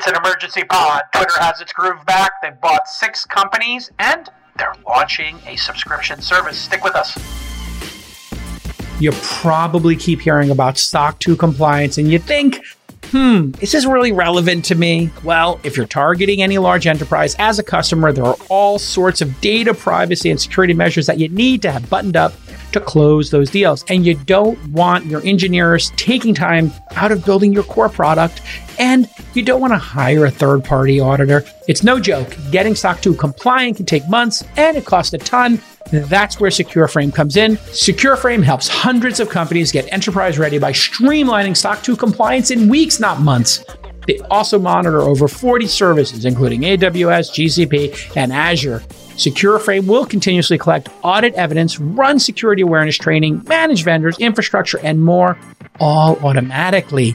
It's 0.00 0.08
an 0.08 0.16
emergency 0.16 0.64
pod. 0.64 1.02
Twitter 1.12 1.38
has 1.40 1.60
its 1.60 1.74
groove 1.74 2.06
back. 2.06 2.40
They've 2.40 2.58
bought 2.58 2.88
six 2.88 3.26
companies 3.26 3.90
and 3.98 4.30
they're 4.56 4.72
launching 4.86 5.36
a 5.46 5.56
subscription 5.56 6.22
service. 6.22 6.58
Stick 6.58 6.82
with 6.82 6.94
us. 6.94 7.18
You 8.98 9.12
probably 9.20 9.96
keep 9.96 10.22
hearing 10.22 10.50
about 10.50 10.78
SOC 10.78 11.18
2 11.18 11.36
compliance 11.36 11.98
and 11.98 12.10
you 12.10 12.18
think, 12.18 12.64
hmm, 13.10 13.50
this 13.52 13.62
is 13.62 13.72
this 13.72 13.86
really 13.86 14.12
relevant 14.12 14.64
to 14.66 14.74
me? 14.74 15.10
Well, 15.24 15.60
if 15.62 15.76
you're 15.76 15.86
targeting 15.86 16.42
any 16.42 16.58
large 16.58 16.86
enterprise 16.86 17.34
as 17.38 17.58
a 17.58 17.62
customer, 17.62 18.12
there 18.12 18.24
are 18.24 18.36
all 18.48 18.78
sorts 18.78 19.20
of 19.20 19.40
data 19.40 19.74
privacy 19.74 20.30
and 20.30 20.40
security 20.40 20.74
measures 20.74 21.06
that 21.06 21.18
you 21.18 21.28
need 21.28 21.62
to 21.62 21.72
have 21.72 21.88
buttoned 21.90 22.16
up 22.16 22.32
to 22.72 22.80
close 22.80 23.30
those 23.30 23.50
deals. 23.50 23.84
And 23.88 24.06
you 24.06 24.14
don't 24.14 24.58
want 24.68 25.06
your 25.06 25.24
engineers 25.24 25.92
taking 25.96 26.34
time 26.34 26.72
out 26.92 27.12
of 27.12 27.24
building 27.24 27.52
your 27.52 27.64
core 27.64 27.88
product. 27.88 28.42
And 28.78 29.08
you 29.34 29.42
don't 29.42 29.60
want 29.60 29.72
to 29.72 29.78
hire 29.78 30.24
a 30.24 30.30
third 30.30 30.64
party 30.64 31.00
auditor. 31.00 31.44
It's 31.68 31.82
no 31.82 32.00
joke. 32.00 32.34
Getting 32.50 32.74
SOC 32.74 33.02
2 33.02 33.14
compliant 33.14 33.76
can 33.76 33.86
take 33.86 34.08
months 34.08 34.44
and 34.56 34.76
it 34.76 34.84
costs 34.84 35.12
a 35.12 35.18
ton. 35.18 35.60
That's 35.90 36.38
where 36.38 36.50
SecureFrame 36.50 37.14
comes 37.14 37.36
in. 37.36 37.56
SecureFrame 37.56 38.42
helps 38.42 38.68
hundreds 38.68 39.18
of 39.18 39.28
companies 39.28 39.72
get 39.72 39.92
enterprise 39.92 40.38
ready 40.38 40.58
by 40.58 40.72
streamlining 40.72 41.56
SOC 41.56 41.82
2 41.82 41.96
compliance 41.96 42.50
in 42.50 42.68
weeks, 42.68 43.00
not 43.00 43.20
months. 43.20 43.64
They 44.06 44.18
also 44.30 44.58
monitor 44.58 45.00
over 45.00 45.28
40 45.28 45.66
services, 45.66 46.24
including 46.24 46.62
AWS, 46.62 47.30
GCP, 47.32 48.16
and 48.16 48.32
Azure. 48.32 48.80
SecureFrame 49.20 49.86
will 49.86 50.06
continuously 50.06 50.56
collect 50.58 50.88
audit 51.02 51.34
evidence, 51.34 51.78
run 51.78 52.18
security 52.18 52.62
awareness 52.62 52.96
training, 52.96 53.42
manage 53.46 53.84
vendors, 53.84 54.18
infrastructure, 54.18 54.78
and 54.78 55.02
more, 55.02 55.38
all 55.78 56.16
automatically. 56.24 57.14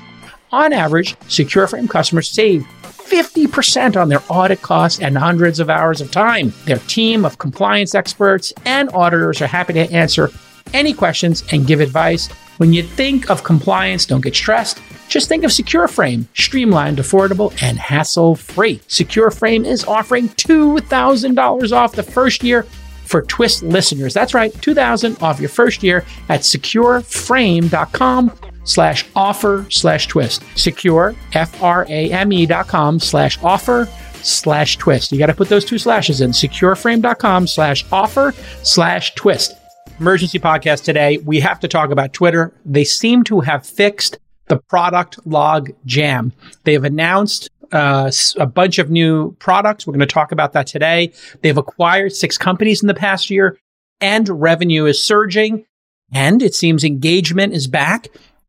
On 0.56 0.72
average, 0.72 1.20
SecureFrame 1.28 1.90
customers 1.90 2.30
save 2.30 2.62
50% 2.82 4.02
on 4.02 4.08
their 4.08 4.24
audit 4.30 4.62
costs 4.62 5.02
and 5.02 5.18
hundreds 5.18 5.60
of 5.60 5.70
hours 5.70 6.00
of 6.00 6.12
time. 6.12 6.54
Their 6.64 6.78
team 6.78 7.26
of 7.26 7.40
compliance 7.40 7.94
experts 7.94 8.54
and 8.66 8.90
auditors 8.94 9.42
are 9.42 9.48
happy 9.48 9.74
to 9.74 9.92
answer 9.92 10.32
any 10.74 10.94
questions 10.94 11.44
and 11.52 11.68
give 11.68 11.82
advice. 11.82 12.30
When 12.56 12.72
you 12.72 12.84
think 12.84 13.30
of 13.30 13.44
compliance, 13.44 14.06
don't 14.06 14.22
get 14.22 14.34
stressed. 14.34 14.82
Just 15.10 15.28
think 15.28 15.44
of 15.44 15.52
SecureFrame, 15.52 16.26
streamlined, 16.36 17.00
affordable, 17.00 17.52
and 17.62 17.78
hassle-free. 17.78 18.80
SecureFrame 18.88 19.66
is 19.66 19.84
offering 19.84 20.30
$2,000 20.30 21.72
off 21.74 21.92
the 21.92 22.02
first 22.02 22.46
year 22.46 22.64
for 23.04 23.24
Twist 23.24 23.62
listeners. 23.62 24.14
That's 24.14 24.34
right, 24.34 24.54
2000 24.62 25.22
off 25.22 25.42
your 25.42 25.50
first 25.50 25.84
year 25.84 26.06
at 26.30 26.44
secureframe.com 26.44 28.32
slash 28.66 29.06
offer 29.16 29.66
slash 29.70 30.08
twist. 30.08 30.44
Secure, 30.56 31.16
F-R-A-M-E 31.34 32.46
dot 32.46 32.68
com 32.68 33.00
slash 33.00 33.42
offer 33.44 33.88
slash 34.24 34.78
twist. 34.78 35.12
You 35.12 35.20
got 35.20 35.28
to 35.28 35.34
put 35.34 35.50
those 35.50 35.66
two 35.66 35.78
slashes 35.78 36.22
in. 36.22 36.32
Secureframe.com 36.32 37.48
slash 37.48 37.86
offer 37.92 38.34
slash 38.64 39.16
twist. 39.16 39.54
Emergency 40.00 40.40
podcast 40.40 40.84
today. 40.84 41.18
We 41.20 41.40
have 41.40 41.60
to 41.62 41.68
talk 41.68 41.92
about 41.92 42.12
Twitter. 42.12 42.54
They 42.66 42.84
seem 42.84 43.24
to 43.26 43.40
have 43.42 43.66
fixed 43.66 44.18
the 44.48 44.58
product 44.58 45.26
log 45.26 45.72
jam. 45.86 46.34
They 46.66 46.74
have 46.74 46.84
announced 46.84 47.50
uh, 47.72 48.12
a 48.38 48.46
bunch 48.46 48.78
of 48.78 48.90
new 48.90 49.32
products. 49.36 49.88
We're 49.88 49.94
going 49.94 50.00
to 50.02 50.06
talk 50.06 50.32
about 50.32 50.54
that 50.54 50.68
today. 50.68 51.14
They've 51.42 51.58
acquired 51.58 52.14
six 52.14 52.38
companies 52.38 52.82
in 52.82 52.88
the 52.88 52.94
past 52.94 53.30
year 53.30 53.58
and 54.02 54.28
revenue 54.30 54.86
is 54.86 55.04
surging 55.04 55.66
and 56.14 56.44
it 56.44 56.54
seems 56.54 56.84
engagement 56.84 57.54
is 57.54 57.68
back 57.68 58.08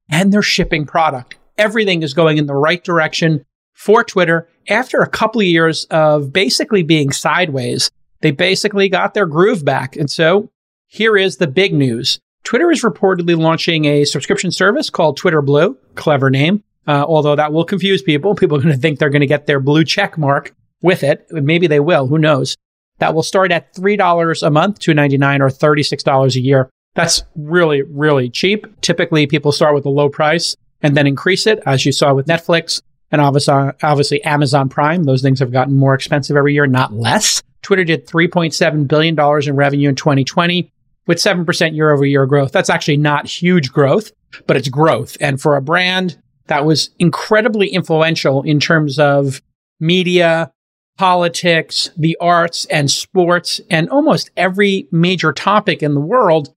and 0.09 0.33
they're 0.33 0.43
shipping 0.43 0.87
product. 0.87 1.37
Everything 1.59 2.03
is 2.03 2.15
going 2.15 2.39
in 2.39 2.47
the 2.47 2.55
right 2.55 2.83
direction 2.83 3.45
for 3.73 4.05
Twitter. 4.05 4.49
After 4.69 5.01
a 5.01 5.09
couple 5.09 5.41
of 5.41 5.47
years 5.47 5.85
of 5.87 6.33
basically 6.33 6.83
being 6.83 7.13
sideways, 7.13 7.91
they 8.21 8.31
basically 8.31 8.89
got 8.89 9.15
their 9.15 9.27
groove 9.27 9.65
back. 9.65 9.97
And 9.97 10.11
so 10.11 10.51
here 10.87 11.17
is 11.17 11.37
the 11.37 11.47
big 11.47 11.73
news. 11.75 12.19
Twitter 12.45 12.71
is 12.71 12.83
reportedly 12.83 13.39
launching 13.39 13.85
a 13.87 14.05
subscription 14.05 14.51
service 14.51 14.91
called 14.91 15.17
Twitter 15.17 15.43
Blue. 15.43 15.77
Clever 15.95 16.31
name. 16.31 16.63
Uh, 16.87 17.05
although 17.07 17.35
that 17.35 17.53
will 17.53 17.65
confuse 17.65 18.03
people. 18.03 18.35
People 18.37 18.59
are 18.59 18.63
going 18.63 18.75
to 18.75 18.81
think 18.81 18.99
they're 18.99 19.11
going 19.11 19.21
to 19.21 19.27
get 19.27 19.47
their 19.47 19.61
blue 19.61 19.85
check 19.85 20.17
mark 20.17 20.55
with 20.83 21.03
it. 21.03 21.27
Maybe 21.31 21.67
they 21.67 21.81
will. 21.81 22.07
Who 22.07 22.19
knows? 22.19 22.57
That 22.99 23.15
will 23.15 23.23
start 23.23 23.53
at 23.53 23.75
$3 23.75 24.47
a 24.47 24.51
month, 24.51 24.79
$2.99 24.79 25.41
or 25.41 25.49
$36 25.49 26.37
a 26.37 26.41
year. 26.41 26.71
That's 26.97 27.23
really, 27.37 27.83
really 27.83 28.31
cheap. 28.31 28.67
Typically, 28.81 29.29
people 29.29 29.53
start 29.53 29.75
with 29.75 29.87
a 29.87 29.91
low 29.91 30.09
price 30.09 30.57
and 30.83 30.97
then 30.97 31.07
increase 31.07 31.47
it, 31.47 31.61
as 31.67 31.87
you 31.87 31.93
saw 31.93 32.15
with 32.15 32.27
Netflix 32.27 32.83
and 33.13 33.21
obviously, 33.21 34.25
Amazon 34.25 34.69
Prime. 34.69 35.05
Those 35.05 35.23
things 35.23 35.39
have 35.39 35.53
gotten 35.53 35.77
more 35.77 35.95
expensive 35.95 36.37
every 36.37 36.55
year, 36.55 36.67
not 36.67 36.93
less. 36.93 37.43
Twitter 37.63 37.85
did 37.85 38.07
$3.7 38.07 38.89
billion 38.89 39.17
in 39.49 39.57
revenue 39.57 39.89
in 39.89 39.95
2020 39.95 40.73
with 41.07 41.19
7% 41.19 41.77
year 41.77 41.93
over 41.93 42.05
year 42.05 42.27
growth. 42.27 42.51
That's 42.51 42.71
actually 42.71 42.97
not 42.97 43.29
huge 43.29 43.73
growth, 43.73 44.11
but 44.47 44.57
it's 44.57 44.69
growth. 44.69 45.17
And 45.21 45.41
for 45.41 45.57
a 45.57 45.63
brand 45.63 46.21
that 46.49 46.65
was 46.65 46.91
incredibly 46.99 47.69
influential 47.69 48.43
in 48.43 48.59
terms 48.59 48.99
of 48.99 49.41
media, 49.79 50.53
politics, 50.99 51.91
the 51.97 52.17
arts 52.21 52.67
and 52.67 52.91
sports 52.91 53.61
and 53.71 53.89
almost 53.91 54.31
every 54.37 54.89
major 54.91 55.33
topic 55.33 55.83
in 55.83 55.95
the 55.95 56.01
world, 56.01 56.55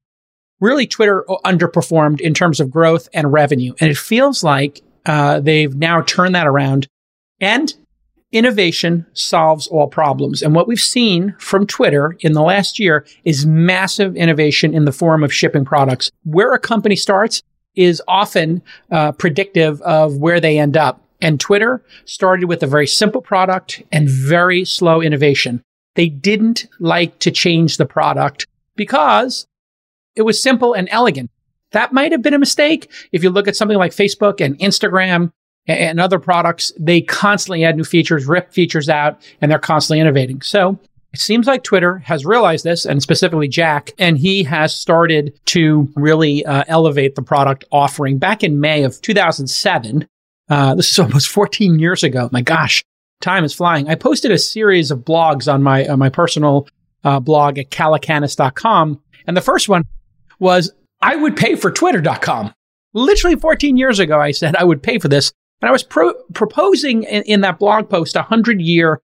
really 0.59 0.87
Twitter 0.87 1.25
underperformed 1.45 2.21
in 2.21 2.33
terms 2.33 2.59
of 2.59 2.71
growth 2.71 3.07
and 3.13 3.31
revenue. 3.31 3.73
And 3.79 3.89
it 3.89 3.97
feels 3.97 4.43
like 4.43 4.81
uh, 5.05 5.39
they've 5.39 5.75
now 5.75 6.01
turned 6.01 6.35
that 6.35 6.47
around. 6.47 6.87
And 7.39 7.73
innovation 8.31 9.05
solves 9.13 9.67
all 9.67 9.87
problems. 9.87 10.41
And 10.41 10.53
what 10.53 10.67
we've 10.67 10.79
seen 10.79 11.35
from 11.39 11.65
Twitter 11.65 12.15
in 12.19 12.33
the 12.33 12.41
last 12.41 12.79
year 12.79 13.05
is 13.23 13.45
massive 13.45 14.15
innovation 14.15 14.73
in 14.73 14.85
the 14.85 14.91
form 14.91 15.23
of 15.23 15.33
shipping 15.33 15.65
products. 15.65 16.11
Where 16.23 16.53
a 16.53 16.59
company 16.59 16.95
starts 16.95 17.41
is 17.75 18.01
often 18.07 18.61
uh, 18.91 19.13
predictive 19.13 19.81
of 19.81 20.17
where 20.17 20.39
they 20.39 20.59
end 20.59 20.77
up. 20.77 21.01
And 21.21 21.39
Twitter 21.39 21.83
started 22.05 22.47
with 22.47 22.63
a 22.63 22.67
very 22.67 22.87
simple 22.87 23.21
product 23.21 23.83
and 23.91 24.07
very 24.07 24.63
slow 24.63 25.01
innovation. 25.01 25.61
They 25.95 26.07
didn't 26.07 26.67
like 26.79 27.19
to 27.19 27.31
change 27.31 27.77
the 27.77 27.85
product 27.85 28.47
because 28.75 29.47
it 30.19 30.23
was 30.23 30.41
simple 30.41 30.73
and 30.73 30.87
elegant. 30.91 31.31
That 31.71 31.93
might 31.93 32.11
have 32.11 32.21
been 32.21 32.33
a 32.33 32.39
mistake. 32.39 32.91
If 33.11 33.23
you 33.23 33.29
look 33.29 33.47
at 33.47 33.55
something 33.55 33.77
like 33.77 33.91
Facebook 33.91 34.43
and 34.43 34.59
Instagram 34.59 35.31
and 35.67 35.99
other 35.99 36.19
products, 36.19 36.73
they 36.77 37.01
constantly 37.01 37.63
add 37.63 37.77
new 37.77 37.83
features, 37.83 38.25
rip 38.25 38.51
features 38.51 38.89
out, 38.89 39.21
and 39.39 39.49
they're 39.49 39.59
constantly 39.59 40.01
innovating. 40.01 40.41
So 40.41 40.77
it 41.13 41.19
seems 41.19 41.47
like 41.47 41.63
Twitter 41.63 41.99
has 41.99 42.25
realized 42.25 42.63
this, 42.65 42.85
and 42.85 43.01
specifically 43.01 43.47
Jack, 43.47 43.91
and 43.97 44.17
he 44.17 44.43
has 44.43 44.75
started 44.75 45.39
to 45.45 45.89
really 45.95 46.45
uh, 46.45 46.63
elevate 46.67 47.15
the 47.15 47.21
product 47.21 47.65
offering. 47.71 48.17
Back 48.17 48.43
in 48.43 48.59
May 48.59 48.83
of 48.83 49.01
2007, 49.01 50.07
uh, 50.49 50.75
this 50.75 50.91
is 50.91 50.99
almost 50.99 51.29
14 51.29 51.79
years 51.79 52.03
ago. 52.03 52.29
My 52.31 52.41
gosh, 52.41 52.83
time 53.21 53.43
is 53.43 53.53
flying. 53.53 53.87
I 53.87 53.95
posted 53.95 54.31
a 54.31 54.37
series 54.37 54.91
of 54.91 54.99
blogs 54.99 55.51
on 55.51 55.63
my 55.63 55.87
on 55.87 55.99
my 55.99 56.09
personal 56.09 56.67
uh, 57.03 57.19
blog 57.19 57.57
at 57.57 57.69
calacanis.com, 57.69 59.01
and 59.27 59.37
the 59.37 59.41
first 59.41 59.69
one 59.69 59.83
was 60.39 60.71
I 61.01 61.15
would 61.15 61.35
pay 61.35 61.55
for 61.55 61.71
twitter.com. 61.71 62.53
Literally 62.93 63.35
14 63.35 63.77
years 63.77 63.99
ago, 63.99 64.19
I 64.19 64.31
said 64.31 64.55
I 64.55 64.63
would 64.63 64.81
pay 64.81 64.99
for 64.99 65.07
this. 65.07 65.31
And 65.61 65.69
I 65.69 65.71
was 65.71 65.83
pro- 65.83 66.15
proposing 66.33 67.03
in, 67.03 67.23
in, 67.23 67.41
that 67.41 67.59
blog 67.59 67.89
post 67.89 68.15
a 68.15 68.19
100 68.19 68.61
year 68.61 69.01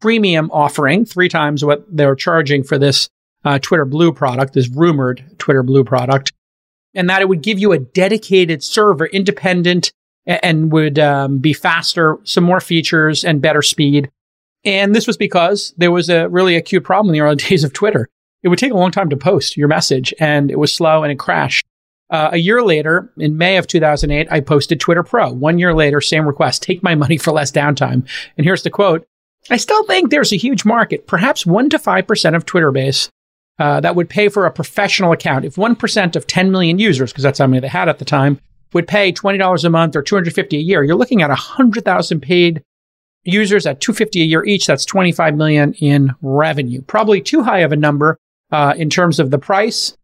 premium 0.00 0.50
offering, 0.52 1.04
three 1.04 1.28
times 1.28 1.64
what 1.64 1.84
they're 1.94 2.14
charging 2.14 2.62
for 2.62 2.78
this 2.78 3.08
uh, 3.44 3.58
Twitter 3.58 3.84
Blue 3.84 4.12
product, 4.12 4.52
this 4.52 4.68
rumored 4.68 5.24
Twitter 5.38 5.62
Blue 5.62 5.84
product, 5.84 6.32
and 6.94 7.10
that 7.10 7.22
it 7.22 7.28
would 7.28 7.42
give 7.42 7.58
you 7.58 7.72
a 7.72 7.78
dedicated 7.78 8.62
server, 8.62 9.06
independent, 9.06 9.92
and, 10.26 10.40
and 10.42 10.72
would 10.72 10.98
um, 10.98 11.38
be 11.38 11.52
faster, 11.52 12.18
some 12.24 12.44
more 12.44 12.60
features, 12.60 13.24
and 13.24 13.42
better 13.42 13.62
speed. 13.62 14.10
And 14.64 14.94
this 14.94 15.06
was 15.06 15.16
because 15.16 15.74
there 15.76 15.92
was 15.92 16.08
a 16.08 16.28
really 16.28 16.56
acute 16.56 16.84
problem 16.84 17.10
in 17.10 17.14
the 17.14 17.20
early 17.20 17.36
days 17.48 17.64
of 17.64 17.72
Twitter 17.72 18.08
it 18.46 18.48
would 18.48 18.60
take 18.60 18.70
a 18.70 18.76
long 18.76 18.92
time 18.92 19.10
to 19.10 19.16
post 19.16 19.56
your 19.56 19.66
message 19.66 20.14
and 20.20 20.52
it 20.52 20.58
was 20.58 20.72
slow 20.72 21.02
and 21.02 21.10
it 21.10 21.18
crashed. 21.18 21.66
Uh, 22.10 22.30
a 22.32 22.36
year 22.36 22.62
later, 22.62 23.12
in 23.16 23.36
May 23.36 23.56
of 23.56 23.66
2008, 23.66 24.28
I 24.30 24.38
posted 24.38 24.78
Twitter 24.78 25.02
Pro. 25.02 25.32
One 25.32 25.58
year 25.58 25.74
later, 25.74 26.00
same 26.00 26.24
request, 26.24 26.62
take 26.62 26.80
my 26.80 26.94
money 27.02 27.18
for 27.18 27.32
less 27.32 27.50
downtime. 27.50 28.06
And 28.36 28.44
here's 28.44 28.62
the 28.62 28.70
quote. 28.70 29.04
I 29.50 29.56
still 29.56 29.84
think 29.86 30.10
there's 30.10 30.32
a 30.32 30.36
huge 30.36 30.64
market, 30.64 31.08
perhaps 31.08 31.42
1% 31.42 31.70
to 31.70 31.78
5% 31.78 32.36
of 32.36 32.46
Twitter 32.46 32.70
base 32.70 33.10
uh, 33.58 33.80
that 33.80 33.96
would 33.96 34.08
pay 34.08 34.28
for 34.28 34.46
a 34.46 34.52
professional 34.52 35.10
account. 35.10 35.44
If 35.44 35.56
1% 35.56 36.14
of 36.14 36.28
10 36.28 36.52
million 36.52 36.78
users, 36.78 37.10
because 37.10 37.24
that's 37.24 37.40
how 37.40 37.48
many 37.48 37.58
they 37.58 37.66
had 37.66 37.88
at 37.88 37.98
the 37.98 38.04
time, 38.04 38.38
would 38.74 38.86
pay 38.86 39.12
$20 39.12 39.64
a 39.64 39.70
month 39.70 39.96
or 39.96 40.02
250 40.02 40.56
a 40.56 40.60
year, 40.60 40.84
you're 40.84 40.94
looking 40.94 41.20
at 41.20 41.30
100,000 41.30 42.20
paid 42.20 42.62
users 43.24 43.66
at 43.66 43.80
250 43.80 44.22
a 44.22 44.24
year 44.24 44.44
each. 44.44 44.66
That's 44.66 44.84
25 44.84 45.34
million 45.34 45.74
in 45.74 46.14
revenue. 46.22 46.82
Probably 46.82 47.20
too 47.20 47.42
high 47.42 47.60
of 47.60 47.72
a 47.72 47.76
number 47.76 48.18
uh, 48.50 48.74
in 48.76 48.90
terms 48.90 49.18
of 49.18 49.30
the 49.30 49.38
price 49.38 49.96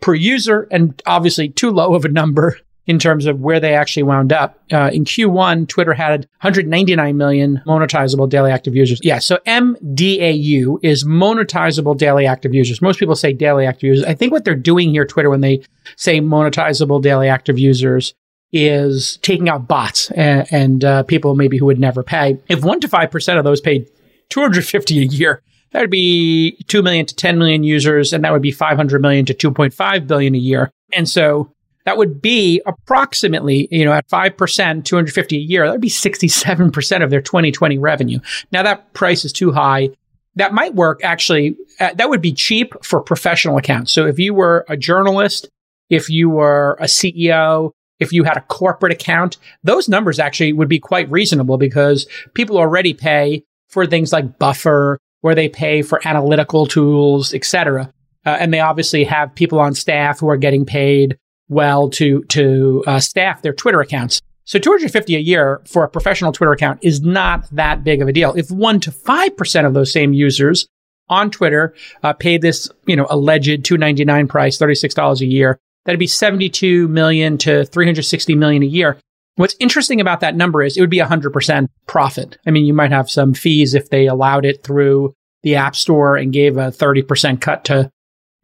per 0.00 0.14
user, 0.14 0.68
and 0.70 1.00
obviously 1.06 1.48
too 1.48 1.70
low 1.70 1.94
of 1.94 2.04
a 2.04 2.08
number 2.08 2.56
in 2.88 2.98
terms 2.98 3.26
of 3.26 3.40
where 3.40 3.60
they 3.60 3.74
actually 3.74 4.02
wound 4.02 4.32
up. 4.32 4.58
Uh, 4.72 4.90
in 4.92 5.04
Q1, 5.04 5.68
Twitter 5.68 5.92
had 5.92 6.20
199 6.40 7.16
million 7.16 7.60
monetizable 7.66 8.28
daily 8.28 8.50
active 8.50 8.74
users. 8.74 8.98
Yeah, 9.02 9.18
so 9.18 9.36
MDAU 9.46 10.78
is 10.82 11.04
monetizable 11.04 11.98
daily 11.98 12.26
active 12.26 12.54
users. 12.54 12.80
Most 12.80 12.98
people 12.98 13.14
say 13.14 13.34
daily 13.34 13.66
active 13.66 13.88
users. 13.88 14.04
I 14.06 14.14
think 14.14 14.32
what 14.32 14.46
they're 14.46 14.54
doing 14.54 14.90
here, 14.90 15.04
Twitter, 15.04 15.28
when 15.28 15.42
they 15.42 15.62
say 15.96 16.20
monetizable 16.20 17.02
daily 17.02 17.28
active 17.28 17.58
users, 17.58 18.14
is 18.52 19.18
taking 19.18 19.50
out 19.50 19.68
bots 19.68 20.10
and, 20.12 20.46
and 20.50 20.84
uh, 20.84 21.02
people 21.02 21.34
maybe 21.34 21.58
who 21.58 21.66
would 21.66 21.78
never 21.78 22.02
pay. 22.02 22.38
If 22.48 22.64
one 22.64 22.80
to 22.80 22.88
five 22.88 23.10
percent 23.10 23.38
of 23.38 23.44
those 23.44 23.60
paid 23.60 23.86
250 24.30 24.98
a 24.98 25.04
year, 25.04 25.42
that 25.72 25.80
would 25.80 25.90
be 25.90 26.62
2 26.68 26.82
million 26.82 27.06
to 27.06 27.14
10 27.14 27.38
million 27.38 27.62
users, 27.62 28.12
and 28.12 28.24
that 28.24 28.32
would 28.32 28.42
be 28.42 28.52
500 28.52 29.02
million 29.02 29.26
to 29.26 29.34
2.5 29.34 30.06
billion 30.06 30.34
a 30.34 30.38
year. 30.38 30.70
And 30.92 31.08
so 31.08 31.52
that 31.84 31.96
would 31.96 32.20
be 32.20 32.60
approximately, 32.66 33.66
you 33.70 33.84
know, 33.84 33.92
at 33.92 34.06
5%, 34.08 34.84
250 34.84 35.36
a 35.36 35.40
year, 35.40 35.64
that 35.64 35.72
would 35.72 35.80
be 35.80 35.88
67% 35.88 37.02
of 37.02 37.10
their 37.10 37.22
2020 37.22 37.78
revenue. 37.78 38.18
Now 38.52 38.62
that 38.62 38.92
price 38.92 39.24
is 39.24 39.32
too 39.32 39.52
high. 39.52 39.90
That 40.36 40.52
might 40.52 40.74
work 40.74 41.00
actually. 41.02 41.56
Uh, 41.80 41.94
that 41.94 42.10
would 42.10 42.20
be 42.20 42.32
cheap 42.32 42.74
for 42.84 43.00
professional 43.00 43.56
accounts. 43.56 43.92
So 43.92 44.06
if 44.06 44.18
you 44.18 44.34
were 44.34 44.66
a 44.68 44.76
journalist, 44.76 45.48
if 45.88 46.10
you 46.10 46.28
were 46.28 46.76
a 46.80 46.84
CEO, 46.84 47.72
if 47.98 48.12
you 48.12 48.24
had 48.24 48.36
a 48.36 48.42
corporate 48.42 48.92
account, 48.92 49.38
those 49.64 49.88
numbers 49.88 50.18
actually 50.18 50.52
would 50.52 50.68
be 50.68 50.78
quite 50.78 51.10
reasonable 51.10 51.56
because 51.56 52.06
people 52.34 52.58
already 52.58 52.94
pay 52.94 53.44
for 53.68 53.86
things 53.86 54.12
like 54.12 54.38
buffer, 54.38 54.98
where 55.20 55.34
they 55.34 55.48
pay 55.48 55.82
for 55.82 56.00
analytical 56.06 56.66
tools, 56.66 57.34
etc. 57.34 57.92
Uh, 58.24 58.36
and 58.40 58.52
they 58.52 58.60
obviously 58.60 59.04
have 59.04 59.34
people 59.34 59.58
on 59.58 59.74
staff 59.74 60.20
who 60.20 60.28
are 60.28 60.36
getting 60.36 60.64
paid 60.64 61.18
well 61.48 61.88
to 61.90 62.22
to 62.24 62.84
uh, 62.86 63.00
staff 63.00 63.42
their 63.42 63.52
Twitter 63.52 63.80
accounts. 63.80 64.20
So 64.44 64.58
250 64.58 65.14
a 65.14 65.18
year 65.18 65.60
for 65.66 65.84
a 65.84 65.88
professional 65.88 66.32
Twitter 66.32 66.52
account 66.52 66.78
is 66.82 67.02
not 67.02 67.48
that 67.50 67.84
big 67.84 68.00
of 68.00 68.08
a 68.08 68.12
deal. 68.12 68.32
If 68.34 68.50
one 68.50 68.80
to 68.80 68.92
five 68.92 69.36
percent 69.36 69.66
of 69.66 69.74
those 69.74 69.92
same 69.92 70.12
users 70.12 70.66
on 71.08 71.30
Twitter 71.30 71.74
uh, 72.02 72.12
paid 72.12 72.42
this, 72.42 72.70
you 72.86 72.96
know, 72.96 73.06
alleged 73.10 73.64
299 73.64 74.28
price, 74.28 74.58
$36 74.58 75.20
a 75.20 75.26
year, 75.26 75.58
that'd 75.84 75.98
be 75.98 76.06
72 76.06 76.88
million 76.88 77.38
to 77.38 77.64
360 77.64 78.34
million 78.34 78.62
a 78.62 78.66
year. 78.66 78.98
What's 79.38 79.54
interesting 79.60 80.00
about 80.00 80.18
that 80.18 80.34
number 80.34 80.64
is 80.64 80.76
it 80.76 80.80
would 80.80 80.90
be 80.90 80.98
100% 80.98 81.68
profit. 81.86 82.38
I 82.44 82.50
mean, 82.50 82.66
you 82.66 82.74
might 82.74 82.90
have 82.90 83.08
some 83.08 83.34
fees 83.34 83.72
if 83.72 83.88
they 83.88 84.08
allowed 84.08 84.44
it 84.44 84.64
through 84.64 85.14
the 85.44 85.54
App 85.54 85.76
Store 85.76 86.16
and 86.16 86.32
gave 86.32 86.56
a 86.56 86.72
30% 86.72 87.40
cut 87.40 87.64
to 87.66 87.88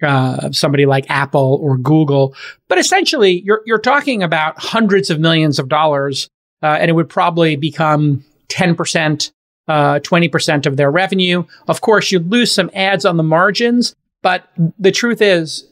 uh, 0.04 0.52
somebody 0.52 0.86
like 0.86 1.10
Apple 1.10 1.58
or 1.60 1.76
Google. 1.78 2.36
But 2.68 2.78
essentially, 2.78 3.42
you're, 3.44 3.62
you're 3.66 3.80
talking 3.80 4.22
about 4.22 4.54
hundreds 4.56 5.10
of 5.10 5.18
millions 5.18 5.58
of 5.58 5.68
dollars, 5.68 6.28
uh, 6.62 6.76
and 6.78 6.88
it 6.88 6.94
would 6.94 7.08
probably 7.08 7.56
become 7.56 8.24
10%, 8.50 9.32
uh, 9.66 9.98
20% 9.98 10.66
of 10.66 10.76
their 10.76 10.92
revenue. 10.92 11.42
Of 11.66 11.80
course, 11.80 12.12
you'd 12.12 12.30
lose 12.30 12.52
some 12.52 12.70
ads 12.72 13.04
on 13.04 13.16
the 13.16 13.24
margins, 13.24 13.96
but 14.22 14.48
the 14.78 14.92
truth 14.92 15.20
is, 15.20 15.66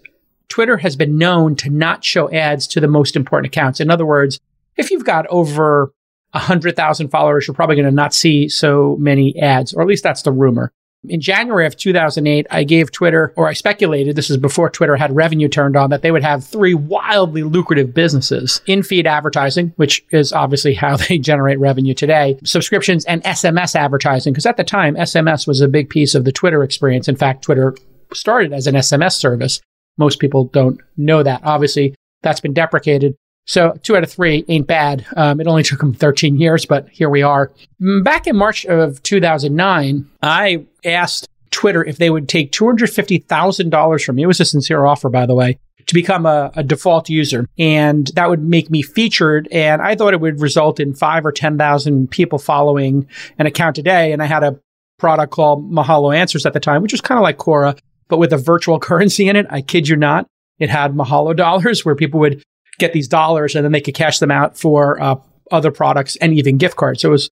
Twitter 0.48 0.78
has 0.78 0.96
been 0.96 1.16
known 1.16 1.54
to 1.56 1.70
not 1.70 2.04
show 2.04 2.28
ads 2.32 2.66
to 2.66 2.80
the 2.80 2.88
most 2.88 3.14
important 3.14 3.54
accounts. 3.54 3.78
In 3.78 3.88
other 3.88 4.04
words, 4.04 4.40
if 4.76 4.90
you've 4.90 5.04
got 5.04 5.26
over 5.28 5.92
100,000 6.32 7.08
followers, 7.08 7.46
you're 7.46 7.54
probably 7.54 7.76
going 7.76 7.86
to 7.86 7.92
not 7.92 8.14
see 8.14 8.48
so 8.48 8.96
many 8.98 9.38
ads, 9.38 9.74
or 9.74 9.82
at 9.82 9.88
least 9.88 10.02
that's 10.02 10.22
the 10.22 10.32
rumor. 10.32 10.72
In 11.08 11.20
January 11.20 11.66
of 11.66 11.76
2008, 11.76 12.46
I 12.48 12.62
gave 12.62 12.92
Twitter, 12.92 13.32
or 13.34 13.48
I 13.48 13.54
speculated, 13.54 14.14
this 14.14 14.30
is 14.30 14.36
before 14.36 14.70
Twitter 14.70 14.94
had 14.94 15.14
revenue 15.14 15.48
turned 15.48 15.76
on, 15.76 15.90
that 15.90 16.02
they 16.02 16.12
would 16.12 16.22
have 16.22 16.44
three 16.44 16.74
wildly 16.74 17.42
lucrative 17.42 17.92
businesses 17.92 18.62
in 18.66 18.84
feed 18.84 19.04
advertising, 19.04 19.72
which 19.76 20.04
is 20.12 20.32
obviously 20.32 20.74
how 20.74 20.96
they 21.08 21.18
generate 21.18 21.58
revenue 21.58 21.92
today, 21.92 22.38
subscriptions, 22.44 23.04
and 23.06 23.22
SMS 23.24 23.74
advertising. 23.74 24.32
Because 24.32 24.46
at 24.46 24.56
the 24.56 24.64
time, 24.64 24.94
SMS 24.94 25.46
was 25.46 25.60
a 25.60 25.66
big 25.66 25.90
piece 25.90 26.14
of 26.14 26.24
the 26.24 26.32
Twitter 26.32 26.62
experience. 26.62 27.08
In 27.08 27.16
fact, 27.16 27.42
Twitter 27.42 27.74
started 28.14 28.52
as 28.52 28.68
an 28.68 28.76
SMS 28.76 29.14
service. 29.14 29.60
Most 29.98 30.20
people 30.20 30.44
don't 30.44 30.80
know 30.96 31.24
that. 31.24 31.40
Obviously, 31.42 31.96
that's 32.22 32.40
been 32.40 32.54
deprecated. 32.54 33.16
So 33.46 33.76
two 33.82 33.96
out 33.96 34.04
of 34.04 34.10
three 34.10 34.44
ain't 34.48 34.66
bad. 34.66 35.04
Um, 35.16 35.40
it 35.40 35.46
only 35.46 35.62
took 35.62 35.80
them 35.80 35.94
13 35.94 36.36
years, 36.36 36.64
but 36.64 36.88
here 36.88 37.10
we 37.10 37.22
are. 37.22 37.50
Mm, 37.80 38.04
back 38.04 38.26
in 38.26 38.36
March 38.36 38.64
of 38.66 39.02
2009, 39.02 40.08
I 40.22 40.64
asked 40.84 41.28
Twitter 41.50 41.84
if 41.84 41.98
they 41.98 42.10
would 42.10 42.28
take 42.28 42.52
$250,000 42.52 44.04
from 44.04 44.16
me. 44.16 44.22
It 44.22 44.26
was 44.26 44.40
a 44.40 44.44
sincere 44.44 44.84
offer, 44.84 45.08
by 45.08 45.26
the 45.26 45.34
way, 45.34 45.58
to 45.86 45.94
become 45.94 46.24
a, 46.24 46.50
a, 46.56 46.62
default 46.62 47.08
user. 47.08 47.46
And 47.58 48.06
that 48.14 48.30
would 48.30 48.42
make 48.42 48.70
me 48.70 48.82
featured. 48.82 49.48
And 49.52 49.82
I 49.82 49.94
thought 49.94 50.14
it 50.14 50.20
would 50.20 50.40
result 50.40 50.80
in 50.80 50.94
five 50.94 51.26
or 51.26 51.32
10,000 51.32 52.10
people 52.10 52.38
following 52.38 53.06
an 53.38 53.46
account 53.46 53.78
a 53.78 53.82
day. 53.82 54.12
And 54.12 54.22
I 54.22 54.26
had 54.26 54.42
a 54.42 54.58
product 54.98 55.32
called 55.32 55.70
Mahalo 55.70 56.16
Answers 56.16 56.46
at 56.46 56.52
the 56.52 56.60
time, 56.60 56.82
which 56.82 56.92
was 56.92 57.00
kind 57.00 57.18
of 57.18 57.22
like 57.22 57.38
Quora, 57.38 57.78
but 58.08 58.18
with 58.18 58.32
a 58.32 58.38
virtual 58.38 58.78
currency 58.88 59.28
in 59.28 59.36
it. 59.36 59.46
I 59.50 59.60
kid 59.60 59.88
you 59.88 59.96
not. 59.96 60.26
It 60.58 60.70
had 60.70 60.94
Mahalo 60.94 61.36
dollars 61.36 61.84
where 61.84 61.96
people 61.96 62.20
would 62.20 62.42
get 62.82 62.92
these 62.92 63.08
dollars 63.08 63.54
and 63.54 63.64
then 63.64 63.72
they 63.72 63.80
could 63.80 63.94
cash 63.94 64.18
them 64.18 64.30
out 64.30 64.58
for 64.58 65.00
uh, 65.00 65.16
other 65.50 65.70
products 65.70 66.16
and 66.16 66.34
even 66.34 66.58
gift 66.58 66.76
cards. 66.76 67.00
So 67.00 67.08
it 67.08 67.12
was, 67.12 67.30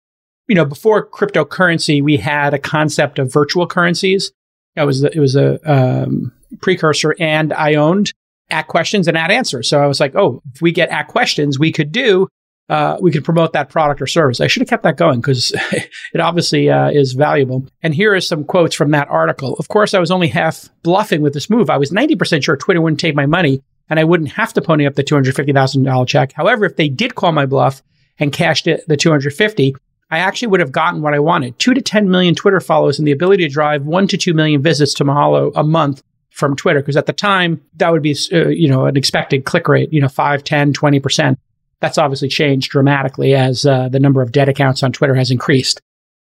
you 0.47 0.55
know, 0.55 0.65
before 0.65 1.07
cryptocurrency, 1.07 2.01
we 2.01 2.17
had 2.17 2.53
a 2.53 2.59
concept 2.59 3.19
of 3.19 3.31
virtual 3.31 3.67
currencies. 3.67 4.31
It 4.75 4.85
was 4.85 5.03
it 5.03 5.19
was 5.19 5.35
a 5.35 5.59
um, 5.71 6.31
precursor, 6.61 7.15
and 7.19 7.53
I 7.53 7.75
owned 7.75 8.11
at 8.49 8.67
questions 8.67 9.07
and 9.07 9.17
at 9.17 9.31
answers. 9.31 9.67
So 9.67 9.81
I 9.81 9.87
was 9.87 9.99
like, 9.99 10.15
oh, 10.15 10.41
if 10.53 10.61
we 10.61 10.71
get 10.71 10.89
at 10.89 11.07
questions, 11.07 11.59
we 11.59 11.71
could 11.71 11.91
do. 11.91 12.27
Uh, 12.69 12.97
we 13.01 13.11
could 13.11 13.25
promote 13.25 13.51
that 13.53 13.69
product 13.69 14.01
or 14.01 14.07
service. 14.07 14.39
I 14.39 14.47
should 14.47 14.61
have 14.61 14.69
kept 14.69 14.83
that 14.83 14.95
going 14.95 15.19
because 15.19 15.51
it 16.13 16.19
obviously 16.19 16.69
uh, 16.69 16.89
is 16.89 17.11
valuable. 17.11 17.67
And 17.83 17.93
here 17.93 18.15
are 18.15 18.21
some 18.21 18.45
quotes 18.45 18.73
from 18.73 18.91
that 18.91 19.09
article. 19.09 19.55
Of 19.55 19.67
course, 19.67 19.93
I 19.93 19.99
was 19.99 20.11
only 20.11 20.29
half 20.29 20.69
bluffing 20.81 21.21
with 21.21 21.33
this 21.33 21.49
move. 21.49 21.69
I 21.69 21.77
was 21.77 21.91
90% 21.91 22.41
sure 22.41 22.55
Twitter 22.55 22.81
wouldn't 22.81 23.01
take 23.01 23.15
my 23.15 23.25
money 23.25 23.61
and 23.89 23.99
I 23.99 24.03
wouldn't 24.03 24.31
have 24.31 24.53
to 24.53 24.61
pony 24.61 24.85
up 24.85 24.95
the 24.95 25.03
$250,000 25.03 26.07
check. 26.07 26.31
However, 26.33 26.65
if 26.65 26.75
they 26.75 26.89
did 26.89 27.15
call 27.15 27.31
my 27.31 27.45
bluff 27.45 27.81
and 28.19 28.31
cashed 28.31 28.67
it, 28.67 28.87
the 28.87 28.97
250, 28.97 29.75
I 30.09 30.19
actually 30.19 30.49
would 30.49 30.59
have 30.59 30.71
gotten 30.71 31.01
what 31.01 31.13
I 31.13 31.19
wanted. 31.19 31.57
2 31.59 31.73
to 31.73 31.81
10 31.81 32.09
million 32.09 32.35
Twitter 32.35 32.59
follows 32.59 32.99
and 32.99 33.07
the 33.07 33.11
ability 33.11 33.47
to 33.47 33.53
drive 33.53 33.85
1 33.85 34.07
to 34.09 34.17
2 34.17 34.33
million 34.33 34.61
visits 34.61 34.93
to 34.95 35.05
Mahalo 35.05 35.51
a 35.55 35.63
month 35.63 36.03
from 36.29 36.55
Twitter 36.55 36.79
because 36.79 36.97
at 36.97 37.05
the 37.05 37.13
time 37.13 37.61
that 37.75 37.91
would 37.91 38.01
be 38.01 38.17
uh, 38.31 38.47
you 38.47 38.67
know 38.67 38.85
an 38.85 38.97
expected 38.97 39.45
click 39.45 39.67
rate, 39.67 39.91
you 39.93 40.01
know 40.01 40.07
5, 40.07 40.43
10, 40.43 40.73
20%. 40.73 41.37
That's 41.79 41.97
obviously 41.97 42.29
changed 42.29 42.71
dramatically 42.71 43.35
as 43.35 43.65
uh, 43.65 43.89
the 43.89 43.99
number 43.99 44.21
of 44.21 44.31
dead 44.31 44.49
accounts 44.49 44.83
on 44.83 44.91
Twitter 44.91 45.15
has 45.15 45.31
increased. 45.31 45.81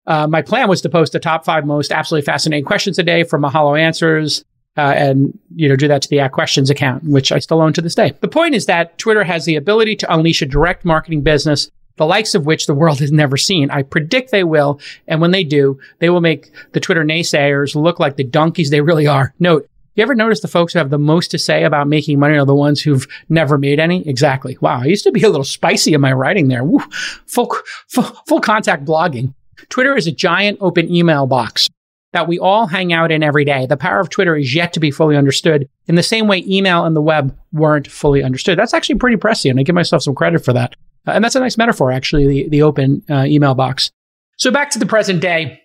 Uh, 0.07 0.27
my 0.27 0.41
plan 0.41 0.69
was 0.69 0.81
to 0.81 0.89
post 0.89 1.13
the 1.13 1.19
top 1.19 1.43
five 1.43 1.65
most 1.65 1.91
absolutely 1.91 2.25
fascinating 2.25 2.65
questions 2.65 2.97
a 2.97 3.03
day 3.03 3.23
from 3.23 3.41
Mahalo 3.41 3.79
Answers 3.79 4.43
uh, 4.77 4.93
and 4.95 5.37
you 5.55 5.67
know 5.67 5.75
do 5.75 5.87
that 5.87 6.01
to 6.03 6.09
the 6.09 6.19
At 6.19 6.31
Questions 6.31 6.69
account, 6.69 7.03
which 7.03 7.31
I 7.31 7.39
still 7.39 7.61
own 7.61 7.73
to 7.73 7.81
this 7.81 7.95
day. 7.95 8.13
The 8.21 8.27
point 8.27 8.55
is 8.55 8.65
that 8.67 8.97
Twitter 8.97 9.23
has 9.23 9.45
the 9.45 9.55
ability 9.55 9.95
to 9.97 10.13
unleash 10.13 10.41
a 10.41 10.45
direct 10.45 10.85
marketing 10.85 11.21
business, 11.21 11.69
the 11.97 12.05
likes 12.05 12.35
of 12.35 12.45
which 12.45 12.65
the 12.65 12.73
world 12.73 12.99
has 12.99 13.11
never 13.11 13.37
seen. 13.37 13.69
I 13.71 13.83
predict 13.83 14.31
they 14.31 14.43
will, 14.43 14.79
and 15.07 15.21
when 15.21 15.31
they 15.31 15.43
do, 15.43 15.79
they 15.99 16.09
will 16.09 16.21
make 16.21 16.51
the 16.71 16.79
Twitter 16.79 17.03
naysayers 17.03 17.75
look 17.75 17.99
like 17.99 18.15
the 18.15 18.23
donkeys 18.23 18.69
they 18.69 18.81
really 18.81 19.07
are. 19.07 19.33
Note. 19.39 19.67
You 19.95 20.03
ever 20.03 20.15
notice 20.15 20.39
the 20.39 20.47
folks 20.47 20.71
who 20.71 20.79
have 20.79 20.91
the 20.91 20.97
most 20.97 21.29
to 21.31 21.37
say 21.37 21.65
about 21.65 21.89
making 21.89 22.19
money 22.19 22.37
are 22.37 22.45
the 22.45 22.55
ones 22.55 22.81
who've 22.81 23.05
never 23.27 23.57
made 23.57 23.81
any? 23.81 24.07
Exactly. 24.07 24.57
Wow. 24.61 24.79
I 24.79 24.85
used 24.85 25.03
to 25.03 25.11
be 25.11 25.23
a 25.23 25.29
little 25.29 25.43
spicy 25.43 25.93
in 25.93 25.99
my 25.99 26.13
writing 26.13 26.47
there. 26.47 26.63
Woo. 26.63 26.79
Full, 27.25 27.53
full, 27.89 28.03
full 28.25 28.39
contact 28.39 28.85
blogging. 28.85 29.33
Twitter 29.67 29.97
is 29.97 30.07
a 30.07 30.13
giant 30.13 30.59
open 30.61 30.93
email 30.93 31.27
box 31.27 31.67
that 32.13 32.27
we 32.27 32.39
all 32.39 32.65
hang 32.65 32.91
out 32.91 33.11
in 33.11 33.23
every 33.23 33.45
day. 33.45 33.65
The 33.65 33.77
power 33.77 33.99
of 33.99 34.09
Twitter 34.09 34.35
is 34.35 34.55
yet 34.55 34.73
to 34.73 34.79
be 34.79 34.91
fully 34.91 35.15
understood 35.15 35.69
in 35.87 35.95
the 35.95 36.03
same 36.03 36.27
way 36.27 36.43
email 36.47 36.85
and 36.85 36.95
the 36.95 37.01
web 37.01 37.37
weren't 37.51 37.89
fully 37.89 38.23
understood. 38.23 38.57
That's 38.57 38.73
actually 38.73 38.95
pretty 38.95 39.17
prescient. 39.17 39.59
I 39.59 39.63
give 39.63 39.75
myself 39.75 40.03
some 40.03 40.15
credit 40.15 40.43
for 40.43 40.53
that. 40.53 40.75
Uh, 41.07 41.11
and 41.11 41.23
that's 41.23 41.35
a 41.35 41.39
nice 41.39 41.57
metaphor, 41.57 41.91
actually, 41.91 42.27
the, 42.27 42.49
the 42.49 42.61
open 42.61 43.03
uh, 43.09 43.25
email 43.25 43.55
box. 43.55 43.91
So 44.37 44.51
back 44.51 44.71
to 44.71 44.79
the 44.79 44.85
present 44.85 45.21
day. 45.21 45.61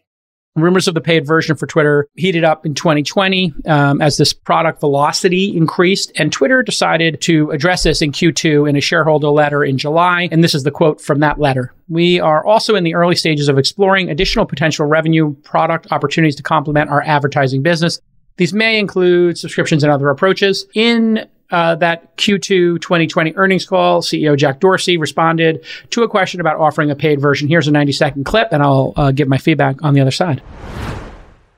Rumors 0.56 0.86
of 0.86 0.94
the 0.94 1.00
paid 1.00 1.26
version 1.26 1.56
for 1.56 1.66
Twitter 1.66 2.06
heated 2.14 2.44
up 2.44 2.64
in 2.64 2.74
2020 2.74 3.52
um, 3.66 4.00
as 4.00 4.18
this 4.18 4.32
product 4.32 4.78
velocity 4.78 5.56
increased, 5.56 6.12
and 6.16 6.32
Twitter 6.32 6.62
decided 6.62 7.20
to 7.22 7.50
address 7.50 7.82
this 7.82 8.00
in 8.00 8.12
Q2 8.12 8.68
in 8.68 8.76
a 8.76 8.80
shareholder 8.80 9.30
letter 9.30 9.64
in 9.64 9.78
July. 9.78 10.28
And 10.30 10.44
this 10.44 10.54
is 10.54 10.62
the 10.62 10.70
quote 10.70 11.00
from 11.00 11.18
that 11.20 11.40
letter. 11.40 11.74
We 11.88 12.20
are 12.20 12.46
also 12.46 12.76
in 12.76 12.84
the 12.84 12.94
early 12.94 13.16
stages 13.16 13.48
of 13.48 13.58
exploring 13.58 14.10
additional 14.10 14.46
potential 14.46 14.86
revenue 14.86 15.34
product 15.42 15.88
opportunities 15.90 16.36
to 16.36 16.44
complement 16.44 16.88
our 16.88 17.02
advertising 17.02 17.62
business. 17.62 18.00
These 18.36 18.52
may 18.52 18.78
include 18.78 19.36
subscriptions 19.36 19.82
and 19.82 19.92
other 19.92 20.08
approaches. 20.08 20.66
In 20.74 21.28
uh, 21.50 21.74
that 21.76 22.16
Q2 22.16 22.80
2020 22.80 23.34
earnings 23.36 23.66
call, 23.66 24.02
CEO 24.02 24.36
Jack 24.36 24.60
Dorsey 24.60 24.96
responded 24.96 25.64
to 25.90 26.02
a 26.02 26.08
question 26.08 26.40
about 26.40 26.58
offering 26.58 26.90
a 26.90 26.96
paid 26.96 27.20
version. 27.20 27.48
Here's 27.48 27.68
a 27.68 27.72
90 27.72 27.92
second 27.92 28.24
clip, 28.24 28.48
and 28.52 28.62
I'll 28.62 28.92
uh, 28.96 29.12
give 29.12 29.28
my 29.28 29.38
feedback 29.38 29.82
on 29.82 29.94
the 29.94 30.00
other 30.00 30.10
side. 30.10 30.42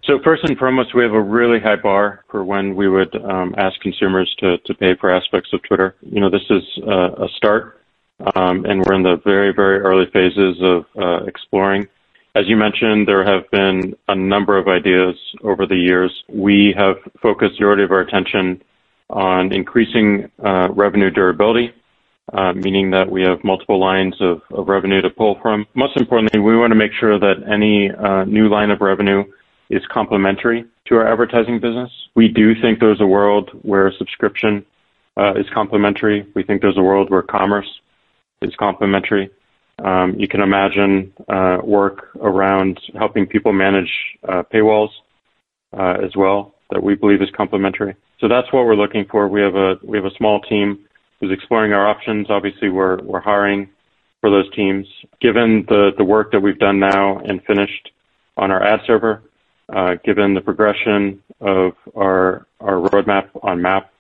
So 0.05 0.21
first 0.23 0.45
and 0.45 0.57
foremost, 0.57 0.95
we 0.95 1.03
have 1.03 1.15
a 1.15 1.21
really 1.21 1.59
high 1.59 1.77
bar 1.77 2.25
for 2.31 2.45
when 2.45 2.77
we 2.77 2.89
would 2.89 3.15
um, 3.25 3.55
ask 3.59 3.81
consumers 3.81 4.33
to, 4.39 4.59
to 4.59 4.75
pay 4.75 4.95
for 4.95 5.11
aspects 5.11 5.51
of 5.53 5.63
Twitter. 5.65 5.97
You 6.03 6.21
know, 6.21 6.31
this 6.31 6.49
is 6.49 6.63
uh, 6.87 7.25
a 7.25 7.29
start, 7.37 7.83
um, 8.37 8.65
and 8.67 8.85
we're 8.85 8.95
in 8.95 9.03
the 9.03 9.21
very, 9.25 9.53
very 9.53 9.81
early 9.81 10.07
phases 10.13 10.59
of 10.63 10.85
uh, 10.97 11.25
exploring. 11.25 11.89
As 12.37 12.47
you 12.47 12.57
mentioned, 12.57 13.09
there 13.09 13.25
have 13.25 13.51
been 13.51 13.97
a 14.07 14.15
number 14.15 14.59
of 14.59 14.69
ideas 14.69 15.17
over 15.43 15.67
the 15.67 15.75
years. 15.75 16.13
We 16.29 16.73
have 16.77 16.97
focused 17.21 17.55
the 17.59 17.65
majority 17.65 17.83
of 17.83 17.91
our 17.91 18.01
attention 18.01 18.63
on 19.11 19.53
increasing 19.53 20.31
uh, 20.45 20.69
revenue 20.73 21.11
durability, 21.11 21.73
uh, 22.33 22.53
meaning 22.53 22.91
that 22.91 23.11
we 23.11 23.23
have 23.23 23.43
multiple 23.45 23.79
lines 23.79 24.15
of, 24.21 24.43
revenue 24.51 25.01
to 25.01 25.11
pull 25.11 25.39
from. 25.41 25.67
Most 25.75 25.97
importantly, 25.97 26.41
we 26.41 26.57
want 26.57 26.73
to 26.73 26.75
make 26.75 26.93
sure 26.93 27.19
that 27.19 27.45
any 27.51 27.91
uh, 27.91 28.25
new 28.25 28.49
line 28.49 28.71
of 28.71 28.81
revenue 28.81 29.25
is 29.71 29.83
complementary 29.93 30.65
to 30.87 30.97
our 30.97 31.07
advertising 31.07 31.61
business. 31.61 31.91
We 32.15 32.29
do 32.29 32.61
think 32.61 32.81
there's 32.81 33.01
a 33.01 33.07
world 33.07 33.51
where 33.63 33.93
subscription 33.99 34.65
is 35.37 35.47
complementary. 35.55 36.27
We 36.35 36.43
think 36.43 36.61
there's 36.61 36.77
a 36.77 36.83
world 36.83 37.11
where 37.11 37.23
commerce 37.23 37.69
is 38.43 38.55
complementary. 38.57 39.31
Um, 39.83 40.15
you 40.19 40.29
can 40.29 40.41
imagine 40.41 41.13
work 41.65 42.11
around 42.21 42.81
helping 42.97 43.27
people 43.27 43.53
manage 43.53 43.91
paywalls 44.25 44.91
as 45.73 46.15
well 46.15 46.56
that 46.71 46.83
we 46.83 46.95
believe 46.95 47.23
is 47.23 47.31
complementary. 47.37 47.95
So 48.21 48.29
that's 48.29 48.53
what 48.53 48.67
we're 48.67 48.77
looking 48.77 49.07
for. 49.07 49.29
We 49.29 49.41
have 49.41 49.55
a 49.55 49.79
we 49.83 49.97
have 49.97 50.05
a 50.05 50.15
small 50.17 50.41
team 50.41 50.87
who's 51.21 51.33
exploring 51.33 51.73
our 51.73 51.87
options. 51.87 52.31
Obviously, 52.31 52.69
we're 52.69 52.99
we're 53.03 53.21
hiring 53.21 53.69
for 54.21 54.31
those 54.31 54.51
teams. 54.55 54.87
Given 55.21 55.65
the 55.69 55.93
the 55.97 56.05
work 56.05 56.33
that 56.33 56.41
we've 56.41 56.59
done 56.59 56.79
now 56.79 57.19
and 57.19 57.43
finished 57.45 57.91
on 58.37 58.51
our 58.51 58.63
ad 58.63 58.81
server, 58.87 59.23
uh, 59.73 59.97
given 60.05 60.35
the 60.35 60.41
progression 60.41 61.23
of 61.41 61.73
our 61.95 62.47
our 62.61 62.77
roadmap 62.89 63.29
on 63.43 63.63
Map, 63.63 63.93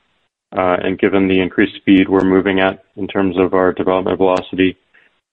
uh, 0.57 0.77
and 0.83 0.99
given 0.99 1.29
the 1.29 1.41
increased 1.41 1.77
speed 1.77 2.09
we're 2.09 2.25
moving 2.25 2.61
at 2.61 2.85
in 2.97 3.07
terms 3.07 3.37
of 3.39 3.55
our 3.55 3.73
development 3.73 4.17
velocity, 4.19 4.77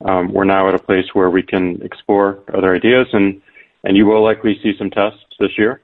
um, 0.05 0.33
we're 0.33 0.43
now 0.43 0.67
at 0.67 0.75
a 0.75 0.79
place 0.79 1.05
where 1.13 1.29
we 1.29 1.41
can 1.41 1.81
explore 1.81 2.39
other 2.53 2.75
ideas, 2.75 3.07
and 3.13 3.41
and 3.83 3.97
you 3.97 4.05
will 4.05 4.23
likely 4.23 4.59
see 4.61 4.73
some 4.77 4.89
tests 4.89 5.19
this 5.39 5.57
year. 5.57 5.81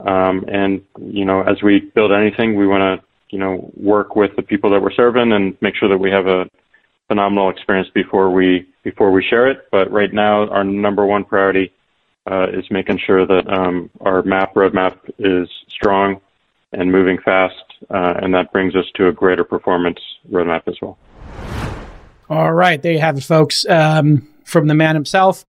Um, 0.00 0.44
and 0.48 0.82
you 0.98 1.24
know, 1.24 1.42
as 1.42 1.62
we 1.62 1.80
build 1.94 2.12
anything, 2.12 2.56
we 2.56 2.66
want 2.66 3.00
to 3.00 3.06
you 3.30 3.38
know 3.38 3.70
work 3.76 4.16
with 4.16 4.36
the 4.36 4.42
people 4.42 4.70
that 4.70 4.80
we're 4.80 4.92
serving 4.92 5.32
and 5.32 5.56
make 5.60 5.74
sure 5.76 5.88
that 5.88 5.98
we 5.98 6.10
have 6.10 6.26
a 6.26 6.48
phenomenal 7.08 7.50
experience 7.50 7.88
before 7.94 8.30
we 8.30 8.66
before 8.82 9.10
we 9.10 9.24
share 9.24 9.50
it. 9.50 9.68
But 9.70 9.90
right 9.90 10.12
now, 10.12 10.48
our 10.48 10.64
number 10.64 11.06
one 11.06 11.24
priority 11.24 11.72
uh, 12.30 12.48
is 12.52 12.64
making 12.70 12.98
sure 12.98 13.26
that 13.26 13.48
um, 13.48 13.90
our 14.00 14.22
map 14.22 14.54
roadmap 14.54 14.98
is 15.18 15.48
strong 15.68 16.20
and 16.72 16.90
moving 16.90 17.18
fast, 17.24 17.54
uh, 17.90 18.14
and 18.20 18.34
that 18.34 18.52
brings 18.52 18.74
us 18.74 18.84
to 18.96 19.08
a 19.08 19.12
greater 19.12 19.44
performance 19.44 20.00
roadmap 20.30 20.62
as 20.66 20.76
well. 20.82 20.98
All 22.28 22.52
right, 22.52 22.82
there 22.82 22.92
you 22.92 22.98
have 22.98 23.16
it, 23.16 23.24
folks. 23.24 23.64
Um, 23.66 24.28
from 24.44 24.68
the 24.68 24.74
man 24.74 24.94
himself. 24.94 25.44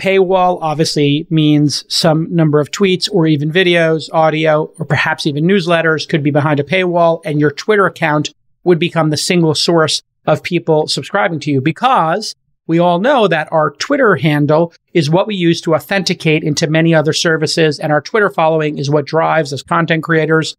Paywall 0.00 0.58
obviously 0.60 1.26
means 1.30 1.84
some 1.88 2.34
number 2.34 2.60
of 2.60 2.70
tweets 2.70 3.08
or 3.12 3.26
even 3.26 3.52
videos, 3.52 4.08
audio, 4.12 4.72
or 4.78 4.84
perhaps 4.84 5.26
even 5.26 5.44
newsletters 5.44 6.08
could 6.08 6.22
be 6.22 6.30
behind 6.30 6.58
a 6.58 6.64
paywall, 6.64 7.20
and 7.24 7.38
your 7.38 7.50
Twitter 7.50 7.86
account 7.86 8.32
would 8.64 8.78
become 8.78 9.10
the 9.10 9.16
single 9.16 9.54
source 9.54 10.02
of 10.26 10.42
people 10.42 10.88
subscribing 10.88 11.40
to 11.40 11.50
you 11.50 11.60
because 11.60 12.34
we 12.66 12.78
all 12.78 13.00
know 13.00 13.28
that 13.28 13.52
our 13.52 13.72
Twitter 13.72 14.16
handle 14.16 14.72
is 14.92 15.10
what 15.10 15.26
we 15.26 15.34
use 15.34 15.60
to 15.60 15.74
authenticate 15.74 16.44
into 16.44 16.66
many 16.68 16.94
other 16.94 17.12
services, 17.12 17.78
and 17.78 17.92
our 17.92 18.00
Twitter 18.00 18.30
following 18.30 18.78
is 18.78 18.90
what 18.90 19.04
drives 19.04 19.52
as 19.52 19.62
content 19.62 20.02
creators 20.02 20.56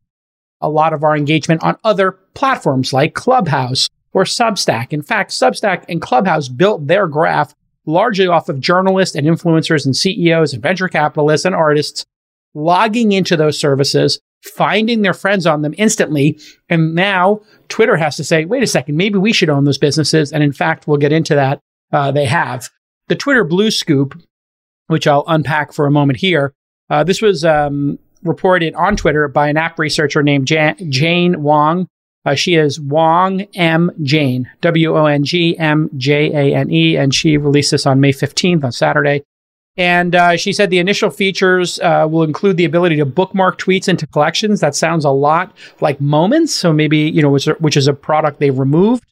a 0.62 0.70
lot 0.70 0.94
of 0.94 1.04
our 1.04 1.18
engagement 1.18 1.64
on 1.64 1.78
other 1.84 2.14
platforms 2.34 2.94
like 2.94 3.14
Clubhouse 3.14 3.90
or 4.14 4.24
Substack. 4.24 4.94
In 4.94 5.02
fact, 5.02 5.32
Substack 5.32 5.86
and 5.90 6.02
Clubhouse 6.02 6.48
built 6.48 6.88
their 6.88 7.08
graph 7.08 7.54
largely 7.86 8.28
off 8.28 8.50
of 8.50 8.60
journalists 8.60 9.16
and 9.16 9.28
influencers 9.28 9.86
and 9.86 9.96
CEOs 9.96 10.54
and 10.54 10.62
venture 10.62 10.88
capitalists 10.88 11.46
and 11.46 11.56
artists 11.56 12.06
logging 12.54 13.12
into 13.12 13.36
those 13.36 13.60
services, 13.60 14.20
finding 14.44 15.02
their 15.02 15.14
friends 15.14 15.46
on 15.46 15.62
them 15.62 15.74
instantly. 15.78 16.40
And 16.70 16.96
now 16.96 17.42
Twitter 17.68 17.98
has 17.98 18.16
to 18.18 18.24
say, 18.24 18.46
wait 18.46 18.64
a 18.64 18.68
second, 18.68 18.96
maybe 18.96 19.18
we 19.18 19.34
should 19.34 19.50
own 19.50 19.66
those 19.66 19.78
businesses. 19.78 20.32
And 20.32 20.44
in 20.44 20.54
fact, 20.54 20.88
we'll 20.88 20.98
get 20.98 21.12
into 21.12 21.36
that. 21.36 21.60
Uh, 21.92 22.12
they 22.12 22.26
have. 22.26 22.70
The 23.08 23.16
Twitter 23.16 23.44
Blue 23.44 23.72
Scoop, 23.72 24.20
which 24.88 25.08
I'll 25.08 25.26
unpack 25.28 25.74
for 25.74 25.86
a 25.86 25.92
moment 25.92 26.20
here. 26.20 26.54
Uh, 26.90 27.04
this 27.04 27.22
was 27.22 27.44
um, 27.44 27.98
reported 28.24 28.74
on 28.76 28.96
Twitter 28.96 29.28
by 29.28 29.48
an 29.50 29.58
app 29.58 29.80
researcher 29.80 30.24
named 30.24 30.48
Jan- 30.48 30.92
Jane 30.92 31.42
Wong. 31.42 31.88
Uh, 32.26 32.36
she 32.36 32.56
is 32.56 32.80
Wong 32.80 33.42
M. 33.54 33.92
Jane, 34.02 34.50
W 34.62 34.98
O 34.98 35.06
N 35.06 35.24
G 35.24 35.58
M 35.58 35.90
J 35.98 36.32
A 36.32 36.56
N 36.56 36.72
E, 36.72 36.96
and 36.96 37.14
she 37.14 37.38
released 37.38 37.72
this 37.72 37.86
on 37.86 38.00
May 38.00 38.14
15th 38.14 38.64
on 38.64 38.72
Saturday. 38.72 39.24
And 39.76 40.14
uh, 40.14 40.38
she 40.38 40.54
said 40.54 40.70
the 40.70 40.80
initial 40.80 41.10
features 41.10 41.80
uh, 41.80 42.08
will 42.10 42.24
include 42.24 42.58
the 42.58 42.66
ability 42.66 42.98
to 42.98 43.06
bookmark 43.06 43.58
tweets 43.60 43.90
into 43.90 44.06
collections. 44.06 44.60
That 44.60 44.76
sounds 44.76 45.04
a 45.04 45.10
lot 45.10 45.52
like 45.82 46.00
Moments, 46.00 46.54
so 46.54 46.72
maybe 46.72 47.00
you 47.00 47.22
know 47.22 47.30
which, 47.30 47.46
which 47.46 47.76
is 47.76 47.88
a 47.88 47.94
product 47.94 48.40
they've 48.40 48.58
removed. 48.58 49.04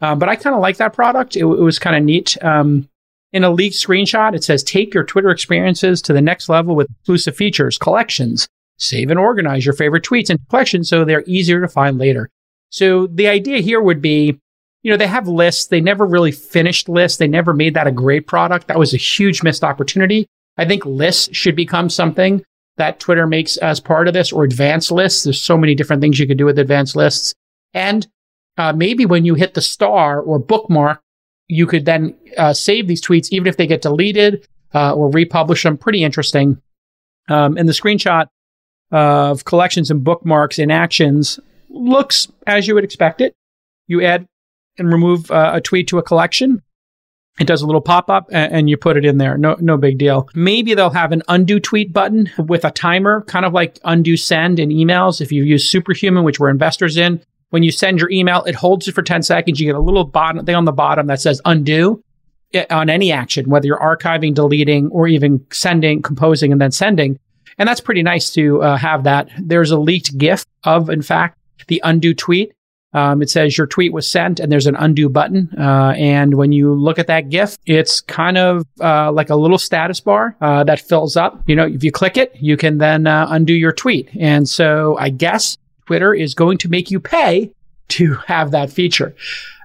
Uh, 0.00 0.14
but 0.14 0.28
I 0.28 0.36
kind 0.36 0.54
of 0.54 0.62
like 0.62 0.76
that 0.78 0.92
product. 0.92 1.36
It, 1.36 1.42
it 1.42 1.44
was 1.44 1.78
kind 1.78 1.96
of 1.96 2.02
neat. 2.02 2.36
Um, 2.42 2.88
in 3.32 3.44
a 3.44 3.50
leaked 3.50 3.76
screenshot, 3.76 4.34
it 4.34 4.42
says 4.42 4.62
take 4.62 4.92
your 4.92 5.04
Twitter 5.04 5.30
experiences 5.30 6.02
to 6.02 6.12
the 6.12 6.22
next 6.22 6.48
level 6.48 6.74
with 6.74 6.90
exclusive 6.90 7.36
features, 7.36 7.78
collections. 7.78 8.48
Save 8.78 9.10
and 9.10 9.18
organize 9.18 9.66
your 9.66 9.74
favorite 9.74 10.04
tweets 10.04 10.30
into 10.30 10.44
collections 10.46 10.88
so 10.88 11.04
they're 11.04 11.24
easier 11.26 11.60
to 11.60 11.68
find 11.68 11.98
later. 11.98 12.30
So 12.70 13.06
the 13.06 13.28
idea 13.28 13.58
here 13.58 13.80
would 13.80 14.02
be, 14.02 14.38
you 14.82 14.90
know, 14.90 14.96
they 14.96 15.06
have 15.06 15.28
lists. 15.28 15.66
They 15.66 15.80
never 15.80 16.06
really 16.06 16.32
finished 16.32 16.88
lists. 16.88 17.18
They 17.18 17.28
never 17.28 17.52
made 17.54 17.74
that 17.74 17.86
a 17.86 17.92
great 17.92 18.26
product. 18.26 18.68
That 18.68 18.78
was 18.78 18.94
a 18.94 18.98
huge 18.98 19.42
missed 19.42 19.64
opportunity. 19.64 20.26
I 20.56 20.64
think 20.64 20.84
lists 20.84 21.34
should 21.36 21.56
become 21.56 21.88
something 21.88 22.44
that 22.76 23.00
Twitter 23.00 23.26
makes 23.26 23.56
as 23.56 23.80
part 23.80 24.08
of 24.08 24.14
this 24.14 24.32
or 24.32 24.44
advanced 24.44 24.90
lists. 24.90 25.24
There's 25.24 25.42
so 25.42 25.58
many 25.58 25.74
different 25.74 26.00
things 26.00 26.18
you 26.18 26.26
could 26.26 26.38
do 26.38 26.46
with 26.46 26.58
advanced 26.58 26.96
lists. 26.96 27.34
And 27.74 28.06
uh, 28.56 28.72
maybe 28.72 29.04
when 29.04 29.24
you 29.24 29.34
hit 29.34 29.54
the 29.54 29.60
star 29.60 30.20
or 30.20 30.38
bookmark, 30.38 31.00
you 31.48 31.66
could 31.66 31.84
then 31.84 32.14
uh, 32.36 32.52
save 32.52 32.86
these 32.86 33.02
tweets, 33.02 33.28
even 33.30 33.46
if 33.46 33.56
they 33.56 33.66
get 33.66 33.82
deleted 33.82 34.46
uh, 34.74 34.94
or 34.94 35.10
republish 35.10 35.62
them. 35.62 35.76
Pretty 35.76 36.04
interesting. 36.04 36.60
Um, 37.28 37.56
and 37.56 37.68
the 37.68 37.72
screenshot 37.72 38.26
of 38.90 39.44
collections 39.44 39.90
and 39.90 40.04
bookmarks 40.04 40.58
in 40.58 40.70
actions 40.70 41.38
looks 41.68 42.28
as 42.46 42.66
you 42.66 42.74
would 42.74 42.84
expect 42.84 43.20
it. 43.20 43.34
You 43.86 44.02
add 44.02 44.26
and 44.78 44.92
remove 44.92 45.30
uh, 45.30 45.52
a 45.54 45.60
tweet 45.60 45.88
to 45.88 45.98
a 45.98 46.02
collection. 46.02 46.62
It 47.38 47.46
does 47.46 47.62
a 47.62 47.66
little 47.66 47.80
pop 47.80 48.10
up 48.10 48.28
and, 48.32 48.52
and, 48.52 48.70
you 48.70 48.76
put 48.76 48.96
it 48.96 49.04
in 49.04 49.18
there. 49.18 49.38
No, 49.38 49.56
no 49.60 49.76
big 49.76 49.96
deal. 49.98 50.28
Maybe 50.34 50.74
they'll 50.74 50.90
have 50.90 51.12
an 51.12 51.22
undo 51.28 51.60
tweet 51.60 51.92
button 51.92 52.30
with 52.36 52.64
a 52.64 52.72
timer, 52.72 53.22
kind 53.22 53.46
of 53.46 53.52
like 53.52 53.78
undo 53.84 54.16
send 54.16 54.58
in 54.58 54.70
emails. 54.70 55.20
If 55.20 55.30
you 55.30 55.44
use 55.44 55.70
Superhuman, 55.70 56.24
which 56.24 56.40
we're 56.40 56.50
investors 56.50 56.96
in, 56.96 57.22
when 57.50 57.62
you 57.62 57.70
send 57.70 58.00
your 58.00 58.10
email, 58.10 58.42
it 58.44 58.56
holds 58.56 58.88
it 58.88 58.94
for 58.94 59.02
10 59.02 59.22
seconds. 59.22 59.60
You 59.60 59.66
get 59.66 59.76
a 59.76 59.80
little 59.80 60.04
bottom 60.04 60.44
thing 60.44 60.54
on 60.54 60.64
the 60.64 60.72
bottom 60.72 61.06
that 61.06 61.20
says 61.20 61.40
undo 61.44 62.02
eh, 62.54 62.66
on 62.70 62.90
any 62.90 63.12
action, 63.12 63.48
whether 63.48 63.66
you're 63.66 63.78
archiving, 63.78 64.34
deleting, 64.34 64.88
or 64.90 65.06
even 65.06 65.44
sending, 65.52 66.02
composing, 66.02 66.50
and 66.50 66.60
then 66.60 66.72
sending. 66.72 67.18
And 67.56 67.68
that's 67.68 67.80
pretty 67.80 68.02
nice 68.02 68.30
to 68.32 68.62
uh, 68.62 68.76
have 68.76 69.04
that. 69.04 69.30
There's 69.38 69.70
a 69.70 69.78
leaked 69.78 70.18
GIF 70.18 70.44
of, 70.64 70.90
in 70.90 71.02
fact, 71.02 71.37
the 71.66 71.80
undo 71.84 72.14
tweet. 72.14 72.52
Um, 72.94 73.20
it 73.20 73.28
says 73.28 73.58
your 73.58 73.66
tweet 73.66 73.92
was 73.92 74.08
sent 74.08 74.40
and 74.40 74.50
there's 74.50 74.66
an 74.66 74.76
undo 74.76 75.10
button. 75.10 75.50
Uh, 75.58 75.92
and 75.96 76.34
when 76.34 76.52
you 76.52 76.72
look 76.72 76.98
at 76.98 77.06
that 77.08 77.28
GIF, 77.28 77.58
it's 77.66 78.00
kind 78.00 78.38
of 78.38 78.64
uh, 78.80 79.12
like 79.12 79.28
a 79.28 79.36
little 79.36 79.58
status 79.58 80.00
bar 80.00 80.36
uh, 80.40 80.64
that 80.64 80.80
fills 80.80 81.16
up. 81.16 81.42
You 81.46 81.54
know, 81.54 81.66
if 81.66 81.84
you 81.84 81.92
click 81.92 82.16
it, 82.16 82.34
you 82.40 82.56
can 82.56 82.78
then 82.78 83.06
uh, 83.06 83.26
undo 83.28 83.52
your 83.52 83.72
tweet. 83.72 84.08
And 84.18 84.48
so 84.48 84.96
I 84.98 85.10
guess 85.10 85.58
Twitter 85.86 86.14
is 86.14 86.34
going 86.34 86.58
to 86.58 86.68
make 86.68 86.90
you 86.90 86.98
pay 86.98 87.52
to 87.88 88.14
have 88.26 88.52
that 88.52 88.70
feature. 88.70 89.14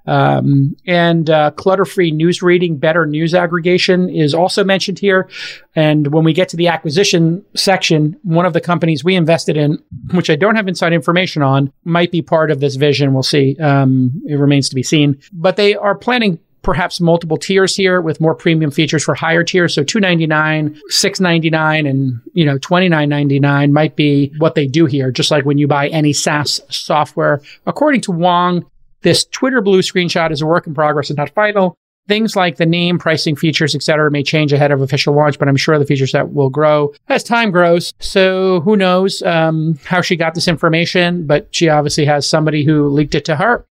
Um, 0.05 0.75
and 0.85 1.29
uh, 1.29 1.51
clutter 1.51 1.85
free 1.85 2.11
news 2.11 2.41
reading, 2.41 2.77
better 2.77 3.05
news 3.05 3.33
aggregation 3.33 4.09
is 4.09 4.33
also 4.33 4.63
mentioned 4.63 4.99
here. 4.99 5.29
And 5.75 6.07
when 6.13 6.23
we 6.23 6.33
get 6.33 6.49
to 6.49 6.57
the 6.57 6.67
acquisition 6.67 7.43
section, 7.55 8.17
one 8.23 8.45
of 8.45 8.53
the 8.53 8.61
companies 8.61 9.03
we 9.03 9.15
invested 9.15 9.57
in, 9.57 9.81
which 10.11 10.29
I 10.29 10.35
don't 10.35 10.55
have 10.55 10.67
inside 10.67 10.93
information 10.93 11.41
on, 11.41 11.71
might 11.83 12.11
be 12.11 12.21
part 12.21 12.51
of 12.51 12.59
this 12.59 12.75
vision. 12.75 13.13
We'll 13.13 13.23
see. 13.23 13.57
Um, 13.57 14.21
it 14.27 14.35
remains 14.35 14.69
to 14.69 14.75
be 14.75 14.83
seen. 14.83 15.19
But 15.31 15.55
they 15.55 15.75
are 15.75 15.95
planning 15.95 16.39
perhaps 16.63 16.99
multiple 16.99 17.37
tiers 17.37 17.75
here 17.75 18.01
with 18.01 18.19
more 18.19 18.33
premium 18.33 18.71
features 18.71 19.03
for 19.03 19.13
higher 19.13 19.43
tiers. 19.43 19.75
So 19.75 19.83
299, 19.83 20.79
699 20.87 21.85
and, 21.85 22.21
you 22.33 22.45
know, 22.45 22.57
2999 22.57 23.73
might 23.73 23.95
be 23.95 24.33
what 24.39 24.55
they 24.55 24.65
do 24.65 24.85
here, 24.85 25.11
just 25.11 25.29
like 25.29 25.45
when 25.45 25.57
you 25.57 25.67
buy 25.67 25.89
any 25.89 26.13
SaaS 26.13 26.61
software. 26.69 27.41
According 27.65 28.01
to 28.01 28.11
Wong, 28.11 28.65
this 29.03 29.25
Twitter 29.25 29.61
Blue 29.61 29.81
screenshot 29.81 30.31
is 30.31 30.41
a 30.41 30.45
work 30.45 30.67
in 30.67 30.73
progress 30.73 31.09
and 31.09 31.17
not 31.17 31.29
final. 31.29 31.77
Things 32.07 32.35
like 32.35 32.57
the 32.57 32.65
name, 32.65 32.99
pricing, 32.99 33.35
features, 33.35 33.75
etc., 33.75 34.11
may 34.11 34.23
change 34.23 34.51
ahead 34.51 34.71
of 34.71 34.81
official 34.81 35.15
launch, 35.15 35.39
but 35.39 35.47
I'm 35.47 35.55
sure 35.55 35.79
the 35.79 35.85
feature 35.85 36.07
set 36.07 36.33
will 36.33 36.49
grow 36.49 36.93
as 37.07 37.23
time 37.23 37.49
grows. 37.49 37.93
So 37.99 38.59
who 38.61 38.75
knows 38.75 39.21
um, 39.21 39.79
how 39.85 40.01
she 40.01 40.17
got 40.17 40.33
this 40.33 40.49
information? 40.49 41.25
But 41.25 41.47
she 41.51 41.69
obviously 41.69 42.03
has 42.05 42.27
somebody 42.27 42.65
who 42.65 42.89
leaked 42.89 43.15
it 43.15 43.23
to 43.25 43.37
her. 43.37 43.65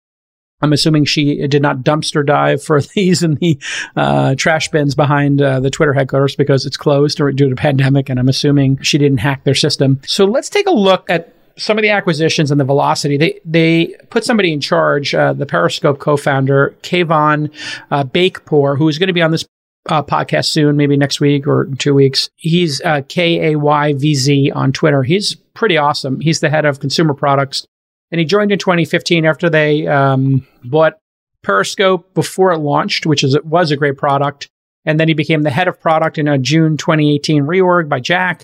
I'm 0.62 0.72
assuming 0.72 1.04
she 1.04 1.46
did 1.46 1.60
not 1.60 1.78
dumpster 1.78 2.24
dive 2.24 2.62
for 2.62 2.80
these 2.94 3.22
in 3.22 3.34
the 3.34 3.58
uh, 3.96 4.34
trash 4.36 4.68
bins 4.70 4.94
behind 4.94 5.42
uh, 5.42 5.60
the 5.60 5.70
Twitter 5.70 5.92
headquarters 5.92 6.36
because 6.36 6.64
it's 6.64 6.76
closed 6.76 7.18
due 7.18 7.48
to 7.50 7.56
pandemic, 7.56 8.08
and 8.08 8.18
I'm 8.18 8.28
assuming 8.28 8.80
she 8.80 8.96
didn't 8.96 9.18
hack 9.18 9.44
their 9.44 9.54
system. 9.54 10.00
So 10.06 10.24
let's 10.24 10.48
take 10.48 10.66
a 10.66 10.72
look 10.72 11.10
at 11.10 11.31
some 11.56 11.78
of 11.78 11.82
the 11.82 11.90
acquisitions 11.90 12.50
and 12.50 12.60
the 12.60 12.64
velocity. 12.64 13.16
They 13.16 13.40
they 13.44 13.94
put 14.10 14.24
somebody 14.24 14.52
in 14.52 14.60
charge, 14.60 15.14
uh, 15.14 15.32
the 15.32 15.46
Periscope 15.46 15.98
co-founder 15.98 16.74
Kayvon 16.82 17.50
uh, 17.90 18.04
Beykpour, 18.04 18.78
who 18.78 18.88
is 18.88 18.98
going 18.98 19.08
to 19.08 19.12
be 19.12 19.22
on 19.22 19.30
this 19.30 19.44
uh, 19.86 20.02
podcast 20.02 20.46
soon, 20.46 20.76
maybe 20.76 20.96
next 20.96 21.20
week 21.20 21.46
or 21.46 21.68
two 21.78 21.94
weeks. 21.94 22.30
He's 22.36 22.80
uh, 22.82 23.02
K 23.08 23.52
A 23.52 23.58
Y 23.58 23.92
V 23.94 24.14
Z 24.14 24.50
on 24.52 24.72
Twitter. 24.72 25.02
He's 25.02 25.34
pretty 25.54 25.76
awesome. 25.76 26.20
He's 26.20 26.40
the 26.40 26.50
head 26.50 26.64
of 26.64 26.80
consumer 26.80 27.14
products, 27.14 27.66
and 28.10 28.18
he 28.18 28.24
joined 28.24 28.52
in 28.52 28.58
2015 28.58 29.24
after 29.24 29.50
they 29.50 29.86
um, 29.86 30.46
bought 30.64 30.94
Periscope 31.42 32.14
before 32.14 32.52
it 32.52 32.58
launched, 32.58 33.06
which 33.06 33.24
is 33.24 33.34
it 33.34 33.44
was 33.44 33.70
a 33.70 33.76
great 33.76 33.96
product. 33.96 34.48
And 34.84 34.98
then 34.98 35.08
he 35.08 35.14
became 35.14 35.42
the 35.42 35.50
head 35.50 35.68
of 35.68 35.80
product 35.80 36.18
in 36.18 36.26
a 36.26 36.38
June 36.38 36.76
2018 36.76 37.44
reorg 37.44 37.88
by 37.88 38.00
Jack. 38.00 38.42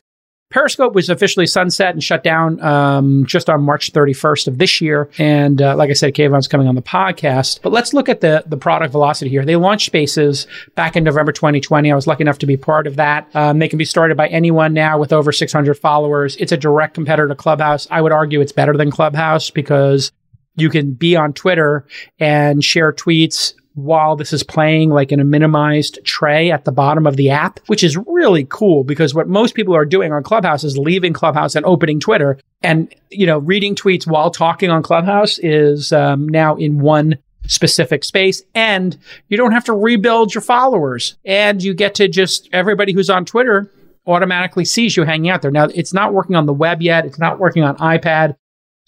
Periscope 0.51 0.95
was 0.95 1.11
officially 1.11 1.47
sunset 1.47 1.93
and 1.93 2.03
shut 2.03 2.25
down 2.25 2.59
um, 2.63 3.27
just 3.27 3.51
on 3.51 3.63
March 3.63 3.93
31st 3.93 4.49
of 4.49 4.59
this 4.59 4.81
year. 4.81 5.11
And 5.19 5.61
uh, 5.61 5.77
like 5.77 5.91
I 5.91 5.93
said, 5.93 6.15
Kayvon's 6.15 6.49
coming 6.49 6.67
on 6.67 6.75
the 6.75 6.83
podcast. 6.83 7.61
But 7.61 7.73
let's 7.73 7.93
look 7.93 8.09
at 8.09 8.23
the, 8.23 8.43
the 8.47 8.57
product 8.57 8.93
velocity 8.93 9.31
here. 9.31 9.45
They 9.45 9.57
launched 9.57 9.87
Spaces 9.87 10.47
back 10.75 10.97
in 10.97 11.05
November 11.05 11.33
2020. 11.33 11.93
I 11.93 11.95
was 11.95 12.07
lucky 12.07 12.23
enough 12.23 12.39
to 12.39 12.47
be 12.47 12.57
part 12.57 12.87
of 12.87 12.97
that. 12.97 13.29
Um, 13.35 13.59
they 13.59 13.69
can 13.69 13.79
be 13.79 13.85
started 13.85 14.17
by 14.17 14.29
anyone 14.29 14.73
now 14.73 14.99
with 14.99 15.13
over 15.13 15.33
600 15.33 15.75
followers. 15.75 16.35
It's 16.37 16.53
a 16.53 16.57
direct 16.57 16.95
competitor 16.95 17.29
to 17.29 17.35
Clubhouse. 17.35 17.87
I 17.91 18.01
would 18.01 18.13
argue 18.13 18.41
it's 18.41 18.53
better 18.53 18.75
than 18.75 18.91
Clubhouse 18.91 19.51
because 19.51 20.13
you 20.57 20.71
can 20.71 20.93
be 20.93 21.15
on 21.15 21.35
Twitter 21.35 21.87
and 22.19 22.65
share 22.65 22.93
tweets 22.93 23.53
while 23.79 24.17
this 24.17 24.33
is 24.33 24.43
playing 24.43 24.91
like 24.91 25.13
in 25.13 25.21
a 25.21 25.25
minimized 25.25 25.99
tray 26.05 26.51
at 26.51 26.65
the 26.65 26.73
bottom 26.73 27.07
of 27.07 27.17
the 27.17 27.31
app, 27.31 27.61
which 27.67 27.85
is 27.85 27.97
really 28.07 28.47
cool 28.49 28.85
because 28.85 29.15
what 29.15 29.29
most 29.29 29.55
people 29.55 29.75
are 29.75 29.85
doing 29.85 30.13
on 30.13 30.23
Clubhouse 30.23 30.65
is 30.65 30.77
leaving 30.77 31.13
Clubhouse 31.13 31.55
and 31.55 31.65
opening 31.65 32.01
Twitter. 32.01 32.39
And, 32.63 32.93
you 33.11 33.27
know, 33.27 33.39
reading 33.39 33.75
tweets 33.75 34.07
while 34.07 34.31
talking 34.31 34.71
on 34.71 34.83
Clubhouse 34.83 35.39
is 35.39 35.93
um, 35.93 36.29
now 36.29 36.57
in 36.57 36.81
one 36.81 37.19
specific 37.47 38.05
space 38.05 38.43
and 38.55 38.99
you 39.29 39.37
don't 39.37 39.53
have 39.53 39.65
to 39.65 39.73
rebuild 39.73 40.35
your 40.35 40.43
followers 40.43 41.17
and 41.25 41.63
you 41.63 41.73
get 41.73 41.95
to 41.95 42.07
just 42.07 42.49
everybody 42.53 42.93
who's 42.93 43.09
on 43.09 43.25
Twitter 43.25 43.73
automatically 44.07 44.65
sees 44.65 44.97
you 44.97 45.05
hanging 45.05 45.31
out 45.31 45.43
there. 45.43 45.51
Now, 45.51 45.65
it's 45.75 45.93
not 45.93 46.13
working 46.13 46.37
on 46.37 46.47
the 46.47 46.53
web 46.53 46.83
yet. 46.83 47.05
It's 47.05 47.19
not 47.19 47.39
working 47.39 47.63
on 47.63 47.77
iPad. 47.77 48.37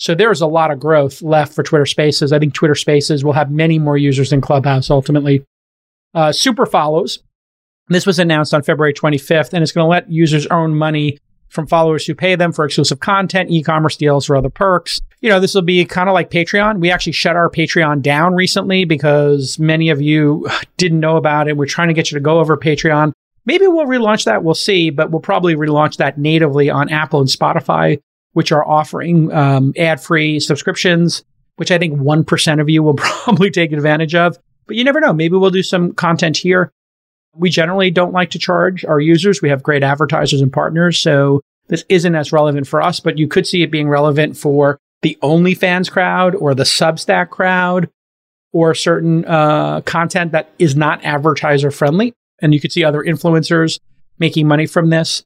So 0.00 0.14
there's 0.14 0.40
a 0.40 0.46
lot 0.46 0.70
of 0.70 0.80
growth 0.80 1.20
left 1.20 1.52
for 1.52 1.62
Twitter 1.62 1.84
Spaces. 1.84 2.32
I 2.32 2.38
think 2.38 2.54
Twitter 2.54 2.74
Spaces 2.74 3.22
will 3.22 3.34
have 3.34 3.50
many 3.50 3.78
more 3.78 3.98
users 3.98 4.30
than 4.30 4.40
Clubhouse 4.40 4.88
ultimately. 4.88 5.44
Uh, 6.14 6.32
Super 6.32 6.64
follows. 6.64 7.22
This 7.88 8.06
was 8.06 8.18
announced 8.18 8.54
on 8.54 8.62
February 8.62 8.94
25th, 8.94 9.52
and 9.52 9.62
it's 9.62 9.72
going 9.72 9.84
to 9.84 9.88
let 9.88 10.10
users 10.10 10.46
earn 10.50 10.74
money 10.74 11.18
from 11.48 11.66
followers 11.66 12.06
who 12.06 12.14
pay 12.14 12.34
them 12.34 12.50
for 12.50 12.64
exclusive 12.64 13.00
content, 13.00 13.50
e-commerce 13.50 13.96
deals, 13.96 14.30
or 14.30 14.36
other 14.36 14.48
perks. 14.48 15.02
You 15.20 15.28
know, 15.28 15.38
this 15.38 15.54
will 15.54 15.62
be 15.62 15.84
kind 15.84 16.08
of 16.08 16.14
like 16.14 16.30
Patreon. 16.30 16.80
We 16.80 16.90
actually 16.90 17.12
shut 17.12 17.36
our 17.36 17.50
Patreon 17.50 18.00
down 18.00 18.34
recently 18.34 18.86
because 18.86 19.58
many 19.58 19.90
of 19.90 20.00
you 20.00 20.48
didn't 20.78 21.00
know 21.00 21.18
about 21.18 21.46
it. 21.46 21.58
We're 21.58 21.66
trying 21.66 21.88
to 21.88 21.94
get 21.94 22.10
you 22.10 22.16
to 22.16 22.22
go 22.22 22.38
over 22.38 22.56
Patreon. 22.56 23.12
Maybe 23.44 23.66
we'll 23.66 23.86
relaunch 23.86 24.24
that. 24.24 24.44
We'll 24.44 24.54
see, 24.54 24.88
but 24.88 25.10
we'll 25.10 25.20
probably 25.20 25.56
relaunch 25.56 25.98
that 25.98 26.16
natively 26.16 26.70
on 26.70 26.88
Apple 26.88 27.20
and 27.20 27.28
Spotify 27.28 28.00
which 28.32 28.52
are 28.52 28.66
offering 28.66 29.32
um, 29.32 29.72
ad 29.76 30.00
free 30.00 30.40
subscriptions, 30.40 31.24
which 31.56 31.70
I 31.70 31.78
think 31.78 31.98
1% 31.98 32.60
of 32.60 32.68
you 32.68 32.82
will 32.82 32.94
probably 32.96 33.50
take 33.50 33.72
advantage 33.72 34.14
of. 34.14 34.38
But 34.66 34.76
you 34.76 34.84
never 34.84 35.00
know. 35.00 35.12
Maybe 35.12 35.36
we'll 35.36 35.50
do 35.50 35.62
some 35.62 35.92
content 35.92 36.36
here. 36.36 36.72
We 37.34 37.50
generally 37.50 37.90
don't 37.90 38.12
like 38.12 38.30
to 38.30 38.38
charge 38.38 38.84
our 38.84 39.00
users. 39.00 39.42
We 39.42 39.48
have 39.48 39.62
great 39.62 39.82
advertisers 39.82 40.40
and 40.40 40.52
partners. 40.52 40.98
So 40.98 41.40
this 41.68 41.84
isn't 41.88 42.14
as 42.14 42.32
relevant 42.32 42.66
for 42.66 42.82
us, 42.82 43.00
but 43.00 43.18
you 43.18 43.28
could 43.28 43.46
see 43.46 43.62
it 43.62 43.70
being 43.70 43.88
relevant 43.88 44.36
for 44.36 44.78
the 45.02 45.16
OnlyFans 45.22 45.90
crowd 45.90 46.34
or 46.34 46.54
the 46.54 46.64
Substack 46.64 47.30
crowd 47.30 47.88
or 48.52 48.74
certain 48.74 49.24
uh, 49.24 49.80
content 49.82 50.32
that 50.32 50.50
is 50.58 50.74
not 50.76 51.04
advertiser 51.04 51.70
friendly. 51.70 52.12
And 52.42 52.52
you 52.52 52.60
could 52.60 52.72
see 52.72 52.84
other 52.84 53.02
influencers 53.02 53.78
making 54.18 54.48
money 54.48 54.66
from 54.66 54.90
this. 54.90 55.24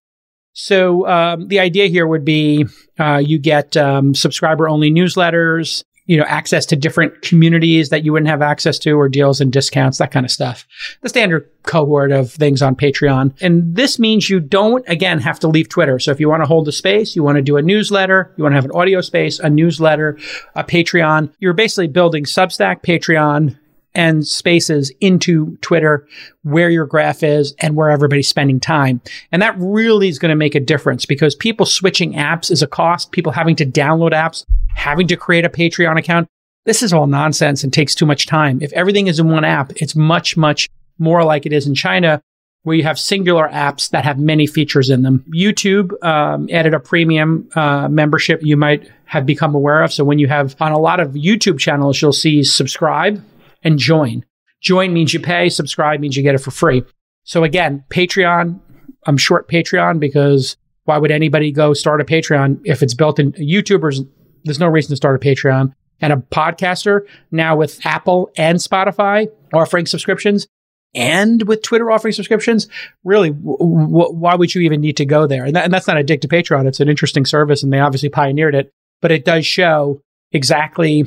So 0.54 1.06
um, 1.06 1.48
the 1.48 1.60
idea 1.60 1.86
here 1.88 2.06
would 2.06 2.24
be 2.24 2.64
uh, 2.98 3.18
you 3.24 3.38
get 3.38 3.76
um, 3.76 4.14
subscriber 4.14 4.68
only 4.68 4.90
newsletters, 4.90 5.84
you 6.06 6.16
know, 6.16 6.24
access 6.24 6.66
to 6.66 6.76
different 6.76 7.22
communities 7.22 7.88
that 7.88 8.04
you 8.04 8.12
wouldn't 8.12 8.28
have 8.28 8.42
access 8.42 8.78
to, 8.80 8.92
or 8.92 9.08
deals 9.08 9.40
and 9.40 9.52
discounts, 9.52 9.98
that 9.98 10.10
kind 10.10 10.24
of 10.24 10.30
stuff. 10.30 10.66
The 11.00 11.08
standard 11.08 11.48
cohort 11.62 12.12
of 12.12 12.30
things 12.30 12.60
on 12.60 12.76
Patreon. 12.76 13.34
And 13.40 13.74
this 13.74 13.98
means 13.98 14.28
you 14.28 14.38
don't, 14.38 14.86
again, 14.86 15.18
have 15.20 15.40
to 15.40 15.48
leave 15.48 15.68
Twitter. 15.70 15.98
So 15.98 16.10
if 16.10 16.20
you 16.20 16.28
want 16.28 16.42
to 16.42 16.46
hold 16.46 16.66
the 16.66 16.72
space, 16.72 17.16
you 17.16 17.22
want 17.22 17.36
to 17.36 17.42
do 17.42 17.56
a 17.56 17.62
newsletter, 17.62 18.32
you 18.36 18.44
want 18.44 18.52
to 18.52 18.56
have 18.56 18.66
an 18.66 18.72
audio 18.72 19.00
space, 19.00 19.38
a 19.38 19.48
newsletter, 19.48 20.18
a 20.54 20.62
Patreon, 20.62 21.32
you're 21.38 21.54
basically 21.54 21.88
building 21.88 22.24
Substack, 22.24 22.82
Patreon, 22.82 23.58
and 23.94 24.26
spaces 24.26 24.92
into 25.00 25.57
Twitter 25.59 26.07
where 26.42 26.70
your 26.70 26.87
graph 26.87 27.22
is 27.22 27.54
and 27.61 27.76
where 27.76 27.90
everybody's 27.90 28.28
spending 28.28 28.61
time. 28.61 29.00
And 29.30 29.40
that 29.40 29.54
really 29.59 30.09
is 30.09 30.18
going 30.18 30.30
to 30.30 30.37
make 30.37 30.54
a 30.54 30.61
difference 30.61 31.07
because 31.07 31.35
people 31.35 31.66
switching 31.66 32.14
apps 32.14 32.50
is 32.50 32.62
a 32.62 32.66
cost. 32.66 33.12
People 33.12 33.33
having 33.33 33.57
to 33.57 33.66
download 33.66 34.12
apps, 34.12 34.44
having 34.74 35.07
to 35.09 35.16
create 35.16 35.44
a 35.44 35.50
Patreon 35.50 35.98
account. 35.98 36.28
This 36.64 36.83
is 36.83 36.92
all 36.92 37.07
nonsense 37.07 37.62
and 37.62 37.72
takes 37.72 37.94
too 37.94 38.07
much 38.07 38.26
time. 38.26 38.61
If 38.62 38.72
everything 38.72 39.07
is 39.07 39.20
in 39.20 39.28
one 39.28 39.44
app, 39.44 39.72
it's 39.76 39.94
much, 39.94 40.37
much 40.37 40.68
more 40.98 41.22
like 41.22 41.46
it 41.46 41.52
is 41.52 41.66
in 41.66 41.74
China 41.74 42.20
where 42.64 42.74
you 42.74 42.83
have 42.83 42.98
singular 42.98 43.46
apps 43.50 43.90
that 43.90 44.04
have 44.04 44.18
many 44.18 44.46
features 44.46 44.88
in 44.88 45.02
them. 45.02 45.22
YouTube 45.28 46.02
um, 46.02 46.48
added 46.50 46.72
a 46.72 46.80
premium 46.80 47.46
uh, 47.54 47.88
membership 47.88 48.40
you 48.42 48.57
might 48.57 48.90
have 49.04 49.26
become 49.26 49.54
aware 49.54 49.83
of. 49.83 49.92
So 49.92 50.02
when 50.02 50.18
you 50.18 50.26
have 50.28 50.57
on 50.61 50.72
a 50.72 50.78
lot 50.78 50.98
of 50.98 51.11
YouTube 51.11 51.59
channels, 51.59 52.00
you'll 52.00 52.14
see 52.14 52.42
subscribe 52.42 53.22
and 53.64 53.79
join. 53.79 54.24
Join 54.61 54.92
means 54.92 55.12
you 55.12 55.20
pay, 55.20 55.48
subscribe 55.48 56.00
means 56.00 56.16
you 56.16 56.22
get 56.22 56.35
it 56.35 56.38
for 56.38 56.50
free. 56.50 56.85
So 57.24 57.44
again, 57.44 57.85
Patreon, 57.90 58.61
I'm 59.07 59.16
short 59.16 59.48
Patreon 59.48 59.98
because 59.98 60.57
why 60.85 60.98
would 60.98 61.11
anybody 61.11 61.50
go 61.50 61.74
start 61.74 62.00
a 62.00 62.05
Patreon 62.05 62.61
if 62.64 62.83
it's 62.83 62.94
built 62.94 63.18
in 63.18 63.33
YouTubers? 63.33 64.07
There's 64.44 64.61
no 64.61 64.68
reason 64.68 64.90
to 64.90 64.96
start 64.96 65.16
a 65.16 65.27
Patreon. 65.27 65.72
And 66.00 66.12
a 66.12 66.16
podcaster 66.16 67.00
now 67.31 67.57
with 67.57 67.85
Apple 67.87 68.31
and 68.37 68.59
Spotify 68.59 69.29
offering 69.55 69.87
subscriptions 69.87 70.46
and 70.94 71.46
with 71.48 71.62
Twitter 71.62 71.90
offering 71.90 72.12
subscriptions, 72.12 72.68
really, 73.05 73.31
w- 73.31 73.57
w- 73.59 74.12
why 74.12 74.35
would 74.35 74.55
you 74.55 74.62
even 74.62 74.81
need 74.81 74.96
to 74.98 75.07
go 75.07 75.27
there? 75.27 75.44
And, 75.44 75.57
and 75.57 75.72
that's 75.72 75.87
not 75.87 75.96
a 75.96 76.03
dig 76.03 76.20
to 76.22 76.29
Patreon. 76.29 76.66
It's 76.66 76.81
an 76.81 76.88
interesting 76.88 77.24
service 77.24 77.62
and 77.62 77.72
they 77.72 77.81
obviously 77.81 78.11
pioneered 78.11 78.55
it, 78.55 78.70
but 79.00 79.12
it 79.12 79.24
does 79.24 79.46
show 79.46 80.00
exactly 80.34 81.06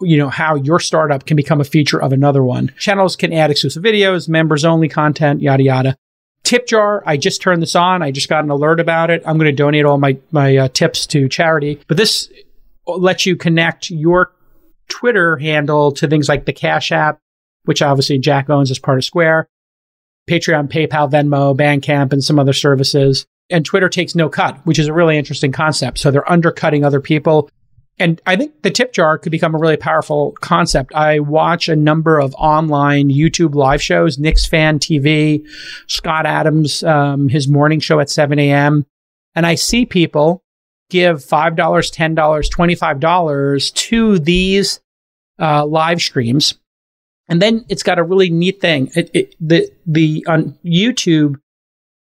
you 0.00 0.16
know 0.16 0.30
how 0.30 0.54
your 0.54 0.80
startup 0.80 1.26
can 1.26 1.36
become 1.36 1.60
a 1.60 1.64
feature 1.64 2.00
of 2.00 2.12
another 2.12 2.42
one. 2.42 2.72
Channels 2.78 3.16
can 3.16 3.32
add 3.32 3.50
exclusive 3.50 3.82
videos, 3.82 4.28
members 4.28 4.64
only 4.64 4.88
content, 4.88 5.42
yada 5.42 5.62
yada. 5.62 5.96
Tip 6.44 6.66
jar, 6.66 7.02
I 7.04 7.18
just 7.18 7.42
turned 7.42 7.60
this 7.60 7.76
on. 7.76 8.02
I 8.02 8.10
just 8.10 8.28
got 8.28 8.44
an 8.44 8.50
alert 8.50 8.80
about 8.80 9.10
it. 9.10 9.22
I'm 9.26 9.36
going 9.36 9.50
to 9.50 9.52
donate 9.52 9.84
all 9.84 9.98
my 9.98 10.16
my 10.30 10.56
uh, 10.56 10.68
tips 10.68 11.06
to 11.08 11.28
charity. 11.28 11.80
But 11.88 11.98
this 11.98 12.30
lets 12.86 13.26
you 13.26 13.36
connect 13.36 13.90
your 13.90 14.32
Twitter 14.88 15.36
handle 15.36 15.92
to 15.92 16.08
things 16.08 16.28
like 16.28 16.46
the 16.46 16.54
Cash 16.54 16.90
App, 16.92 17.18
which 17.64 17.82
obviously 17.82 18.18
Jack 18.18 18.48
owns 18.48 18.70
as 18.70 18.78
part 18.78 18.96
of 18.96 19.04
Square, 19.04 19.48
Patreon, 20.30 20.68
PayPal, 20.68 21.10
Venmo, 21.10 21.54
Bandcamp, 21.54 22.12
and 22.12 22.24
some 22.24 22.38
other 22.38 22.54
services. 22.54 23.26
And 23.50 23.64
Twitter 23.64 23.88
takes 23.88 24.14
no 24.14 24.28
cut, 24.28 24.58
which 24.64 24.78
is 24.78 24.88
a 24.88 24.92
really 24.92 25.18
interesting 25.18 25.52
concept. 25.52 25.98
So 25.98 26.10
they're 26.10 26.30
undercutting 26.30 26.84
other 26.84 27.00
people 27.00 27.50
and 27.98 28.20
I 28.26 28.36
think 28.36 28.62
the 28.62 28.70
tip 28.70 28.92
jar 28.92 29.18
could 29.18 29.32
become 29.32 29.54
a 29.54 29.58
really 29.58 29.76
powerful 29.76 30.32
concept. 30.40 30.94
I 30.94 31.18
watch 31.20 31.68
a 31.68 31.76
number 31.76 32.18
of 32.18 32.34
online 32.38 33.10
YouTube 33.10 33.54
live 33.54 33.82
shows, 33.82 34.18
Knicks 34.18 34.46
fan 34.46 34.78
TV, 34.78 35.46
Scott 35.86 36.26
Adams, 36.26 36.82
um, 36.84 37.28
his 37.28 37.48
morning 37.48 37.80
show 37.80 38.00
at 38.00 38.10
7 38.10 38.38
a.m. 38.38 38.86
And 39.34 39.46
I 39.46 39.56
see 39.56 39.84
people 39.84 40.42
give 40.90 41.18
$5, 41.18 41.56
$10, 41.56 42.14
$25 42.14 43.74
to 43.74 44.18
these 44.18 44.80
uh, 45.38 45.66
live 45.66 46.00
streams. 46.00 46.54
And 47.28 47.42
then 47.42 47.64
it's 47.68 47.82
got 47.82 47.98
a 47.98 48.02
really 48.02 48.30
neat 48.30 48.60
thing. 48.60 48.90
It, 48.94 49.10
it, 49.12 49.34
the, 49.40 49.70
the, 49.86 50.24
on 50.26 50.58
YouTube, 50.64 51.36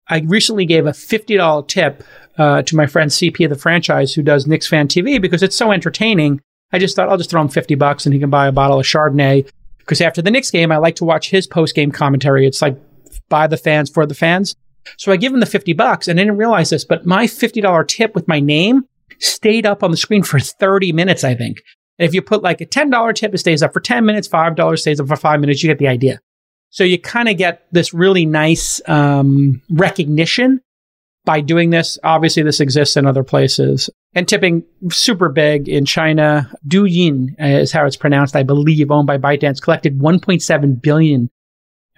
I 0.08 0.20
recently 0.20 0.66
gave 0.66 0.86
a 0.86 0.90
$50 0.90 1.68
tip 1.68 2.02
uh, 2.38 2.62
to 2.62 2.76
my 2.76 2.86
friend 2.86 3.10
CP 3.10 3.44
of 3.44 3.50
the 3.50 3.58
franchise 3.58 4.14
who 4.14 4.22
does 4.22 4.46
Knicks 4.46 4.68
Fan 4.68 4.88
TV 4.88 5.20
because 5.20 5.42
it's 5.42 5.56
so 5.56 5.72
entertaining. 5.72 6.40
I 6.72 6.78
just 6.78 6.96
thought 6.96 7.08
I'll 7.08 7.18
just 7.18 7.30
throw 7.30 7.40
him 7.40 7.48
50 7.48 7.74
bucks 7.74 8.06
and 8.06 8.14
he 8.14 8.20
can 8.20 8.30
buy 8.30 8.46
a 8.46 8.52
bottle 8.52 8.80
of 8.80 8.86
Chardonnay 8.86 9.48
because 9.78 10.00
after 10.00 10.22
the 10.22 10.30
Knicks 10.30 10.50
game, 10.50 10.72
I 10.72 10.78
like 10.78 10.96
to 10.96 11.04
watch 11.04 11.30
his 11.30 11.46
post 11.46 11.74
game 11.74 11.90
commentary. 11.90 12.46
It's 12.46 12.62
like 12.62 12.76
by 13.28 13.46
the 13.46 13.56
fans 13.56 13.90
for 13.90 14.06
the 14.06 14.14
fans. 14.14 14.54
So 14.96 15.12
I 15.12 15.16
give 15.16 15.32
him 15.32 15.40
the 15.40 15.46
50 15.46 15.72
bucks 15.74 16.08
and 16.08 16.18
I 16.18 16.24
didn't 16.24 16.38
realize 16.38 16.70
this, 16.70 16.84
but 16.84 17.06
my 17.06 17.26
$50 17.26 17.86
tip 17.88 18.14
with 18.14 18.26
my 18.26 18.40
name 18.40 18.86
stayed 19.18 19.66
up 19.66 19.82
on 19.82 19.90
the 19.90 19.96
screen 19.96 20.22
for 20.22 20.40
30 20.40 20.92
minutes, 20.92 21.24
I 21.24 21.34
think. 21.34 21.58
And 21.98 22.08
if 22.08 22.14
you 22.14 22.22
put 22.22 22.42
like 22.42 22.60
a 22.60 22.66
$10 22.66 23.14
tip, 23.14 23.34
it 23.34 23.38
stays 23.38 23.62
up 23.62 23.72
for 23.72 23.80
10 23.80 24.04
minutes, 24.04 24.28
$5 24.28 24.78
stays 24.78 24.98
up 24.98 25.08
for 25.08 25.16
five 25.16 25.40
minutes. 25.40 25.62
You 25.62 25.68
get 25.68 25.78
the 25.78 25.88
idea. 25.88 26.20
So 26.70 26.84
you 26.84 26.98
kind 26.98 27.28
of 27.28 27.36
get 27.36 27.66
this 27.70 27.92
really 27.92 28.24
nice 28.24 28.80
um, 28.88 29.60
recognition 29.70 30.60
by 31.24 31.40
doing 31.40 31.70
this. 31.70 31.98
Obviously, 32.02 32.42
this 32.42 32.60
exists 32.60 32.96
in 32.96 33.06
other 33.06 33.24
places. 33.24 33.88
And 34.14 34.28
tipping 34.28 34.64
super 34.90 35.28
big 35.28 35.68
in 35.68 35.84
China. 35.84 36.52
Douyin 36.66 37.34
is 37.38 37.72
how 37.72 37.86
it's 37.86 37.96
pronounced, 37.96 38.36
I 38.36 38.42
believe, 38.42 38.90
owned 38.90 39.06
by 39.06 39.18
ByteDance, 39.18 39.62
collected 39.62 39.98
1.7 39.98 40.82
billion 40.82 41.30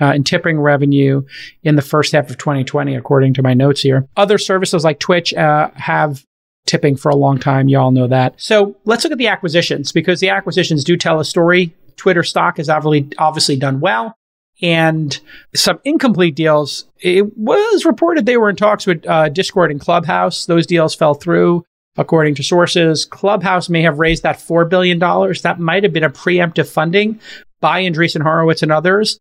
uh, 0.01 0.13
in 0.13 0.25
tipping 0.25 0.61
revenue 0.61 1.23
in 1.63 1.77
the 1.77 1.83
first 1.83 2.13
half 2.13 2.31
of 2.31 2.39
2020, 2.39 2.95
according 2.95 3.35
to 3.35 3.43
my 3.43 3.55
notes 3.55 3.81
here. 3.81 4.07
Other 4.17 4.39
services 4.39 4.85
like 4.85 5.01
Twitch 5.01 5.33
uh, 5.35 5.71
have 5.75 6.25
tipping 6.67 6.97
for 6.97 7.11
a 7.11 7.17
long 7.17 7.39
time. 7.39 7.69
You 7.69 7.79
all 7.79 7.91
know 7.91 8.07
that. 8.09 8.41
So 8.41 8.77
let's 8.85 9.05
look 9.05 9.13
at 9.13 9.19
the 9.19 9.29
acquisitions 9.29 9.93
because 9.93 10.21
the 10.21 10.31
acquisitions 10.31 10.85
do 10.85 10.97
tell 10.97 11.21
a 11.21 11.25
story. 11.25 11.75
Twitter 11.97 12.23
stock 12.23 12.57
has 12.57 12.69
obviously, 12.69 13.11
obviously 13.19 13.57
done 13.57 13.81
well. 13.81 14.17
And 14.63 15.19
some 15.55 15.81
incomplete 15.85 16.37
deals. 16.37 16.87
It 17.01 17.37
was 17.37 17.85
reported 17.85 18.25
they 18.25 18.37
were 18.37 18.49
in 18.49 18.57
talks 18.57 18.87
with 18.87 19.07
uh, 19.07 19.29
Discord 19.29 19.71
and 19.71 19.81
Clubhouse. 19.81 20.47
Those 20.47 20.67
deals 20.67 20.95
fell 20.95 21.15
through. 21.15 21.65
According 21.97 22.35
to 22.37 22.43
sources, 22.43 23.05
Clubhouse 23.05 23.69
may 23.69 23.83
have 23.83 24.01
raised 24.01 24.25
that 24.25 24.39
$4 24.39 24.69
billion. 24.69 24.99
That 24.99 25.61
might 25.61 25.85
have 25.85 25.93
been 25.93 26.05
a 26.05 26.11
preemptive 26.11 26.69
funding 26.69 27.21
by 27.61 27.83
Andreessen 27.83 28.23
Horowitz 28.23 28.63
and 28.63 28.73
others 28.73 29.21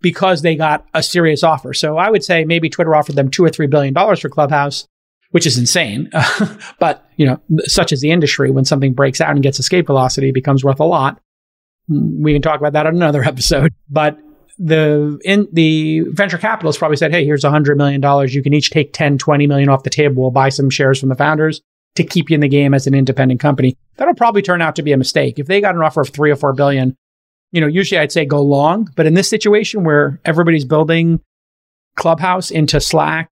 because 0.00 0.42
they 0.42 0.54
got 0.54 0.86
a 0.94 1.02
serious 1.02 1.42
offer. 1.42 1.74
So 1.74 1.96
I 1.96 2.10
would 2.10 2.24
say 2.24 2.44
maybe 2.44 2.70
Twitter 2.70 2.94
offered 2.94 3.16
them 3.16 3.30
two 3.30 3.44
or 3.44 3.50
three 3.50 3.66
billion 3.66 3.94
dollars 3.94 4.20
for 4.20 4.28
Clubhouse 4.28 4.86
which 5.32 5.46
is 5.46 5.58
insane. 5.58 6.10
but, 6.78 7.04
you 7.16 7.26
know, 7.26 7.40
such 7.64 7.90
is 7.92 8.00
the 8.00 8.12
industry, 8.12 8.50
when 8.50 8.64
something 8.64 8.92
breaks 8.92 9.20
out 9.20 9.30
and 9.30 9.42
gets 9.42 9.58
escape 9.58 9.86
velocity, 9.86 10.28
it 10.28 10.34
becomes 10.34 10.62
worth 10.62 10.78
a 10.78 10.84
lot. 10.84 11.20
We 11.88 12.32
can 12.32 12.42
talk 12.42 12.60
about 12.60 12.74
that 12.74 12.86
on 12.86 12.94
another 12.94 13.24
episode. 13.26 13.72
But 13.90 14.18
the 14.58 15.18
in 15.24 15.48
the 15.52 16.00
venture 16.10 16.38
capitalists 16.38 16.78
probably 16.78 16.96
said, 16.96 17.10
hey, 17.10 17.24
here's 17.24 17.44
$100 17.44 17.76
million. 17.76 18.02
You 18.28 18.42
can 18.42 18.54
each 18.54 18.70
take 18.70 18.92
10, 18.92 19.18
20 19.18 19.46
million 19.46 19.68
off 19.68 19.82
the 19.82 19.90
table. 19.90 20.22
We'll 20.22 20.30
buy 20.30 20.48
some 20.48 20.70
shares 20.70 21.00
from 21.00 21.08
the 21.08 21.14
founders 21.14 21.60
to 21.94 22.04
keep 22.04 22.30
you 22.30 22.34
in 22.34 22.40
the 22.40 22.48
game 22.48 22.74
as 22.74 22.86
an 22.86 22.94
independent 22.94 23.40
company. 23.40 23.76
That'll 23.96 24.14
probably 24.14 24.42
turn 24.42 24.62
out 24.62 24.76
to 24.76 24.82
be 24.82 24.92
a 24.92 24.96
mistake. 24.96 25.38
If 25.38 25.46
they 25.46 25.60
got 25.60 25.74
an 25.74 25.82
offer 25.82 26.00
of 26.00 26.08
three 26.08 26.30
or 26.30 26.36
four 26.36 26.52
billion, 26.52 26.96
you 27.50 27.60
know, 27.60 27.66
usually 27.66 27.98
I'd 27.98 28.12
say 28.12 28.24
go 28.24 28.40
long. 28.42 28.88
But 28.96 29.06
in 29.06 29.14
this 29.14 29.28
situation 29.28 29.84
where 29.84 30.20
everybody's 30.24 30.64
building 30.64 31.20
Clubhouse 31.96 32.50
into 32.50 32.80
Slack 32.80 33.28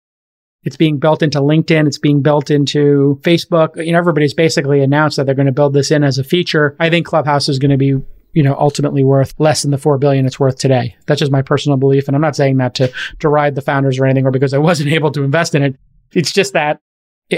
it's 0.63 0.77
being 0.77 0.99
built 0.99 1.23
into 1.23 1.41
LinkedIn. 1.41 1.87
It's 1.87 1.99
being 1.99 2.21
built 2.21 2.51
into 2.51 3.19
Facebook. 3.23 3.83
You 3.83 3.93
know, 3.93 3.99
everybody's 3.99 4.35
basically 4.35 4.83
announced 4.83 5.17
that 5.17 5.25
they're 5.25 5.35
going 5.35 5.47
to 5.47 5.53
build 5.53 5.73
this 5.73 5.91
in 5.91 6.05
as 6.05 6.19
a 6.19 6.25
feature. 6.25 6.77
I 6.79 6.91
think 6.91 7.07
Clubhouse 7.07 7.49
is 7.49 7.59
going 7.59 7.71
to 7.71 7.79
be 7.79 8.01
you 8.33 8.43
know 8.43 8.57
ultimately 8.59 9.05
worth 9.05 9.35
less 9.39 9.63
than 9.63 9.71
the 9.71 9.79
4 9.79 9.99
billion 9.99 10.27
it's 10.27 10.41
worth 10.41 10.57
today. 10.57 10.97
That's 11.07 11.21
just 11.21 11.33
my 11.33 11.43
personal 11.43 11.79
belief 11.79 12.07
and 12.07 12.15
i'm 12.15 12.23
not 12.23 12.37
saying 12.37 12.59
that 12.59 12.75
to 12.77 12.93
deride 13.19 13.55
the 13.55 13.63
founders 13.63 13.99
or 13.99 14.07
anything 14.07 14.27
or 14.27 14.31
because 14.31 14.55
i 14.55 14.59
wasn't 14.71 14.93
able 14.93 15.11
to 15.13 15.23
invest 15.23 15.55
in 15.55 15.63
it. 15.63 15.77
It's 16.13 16.33
just 16.33 16.53
that 16.53 16.81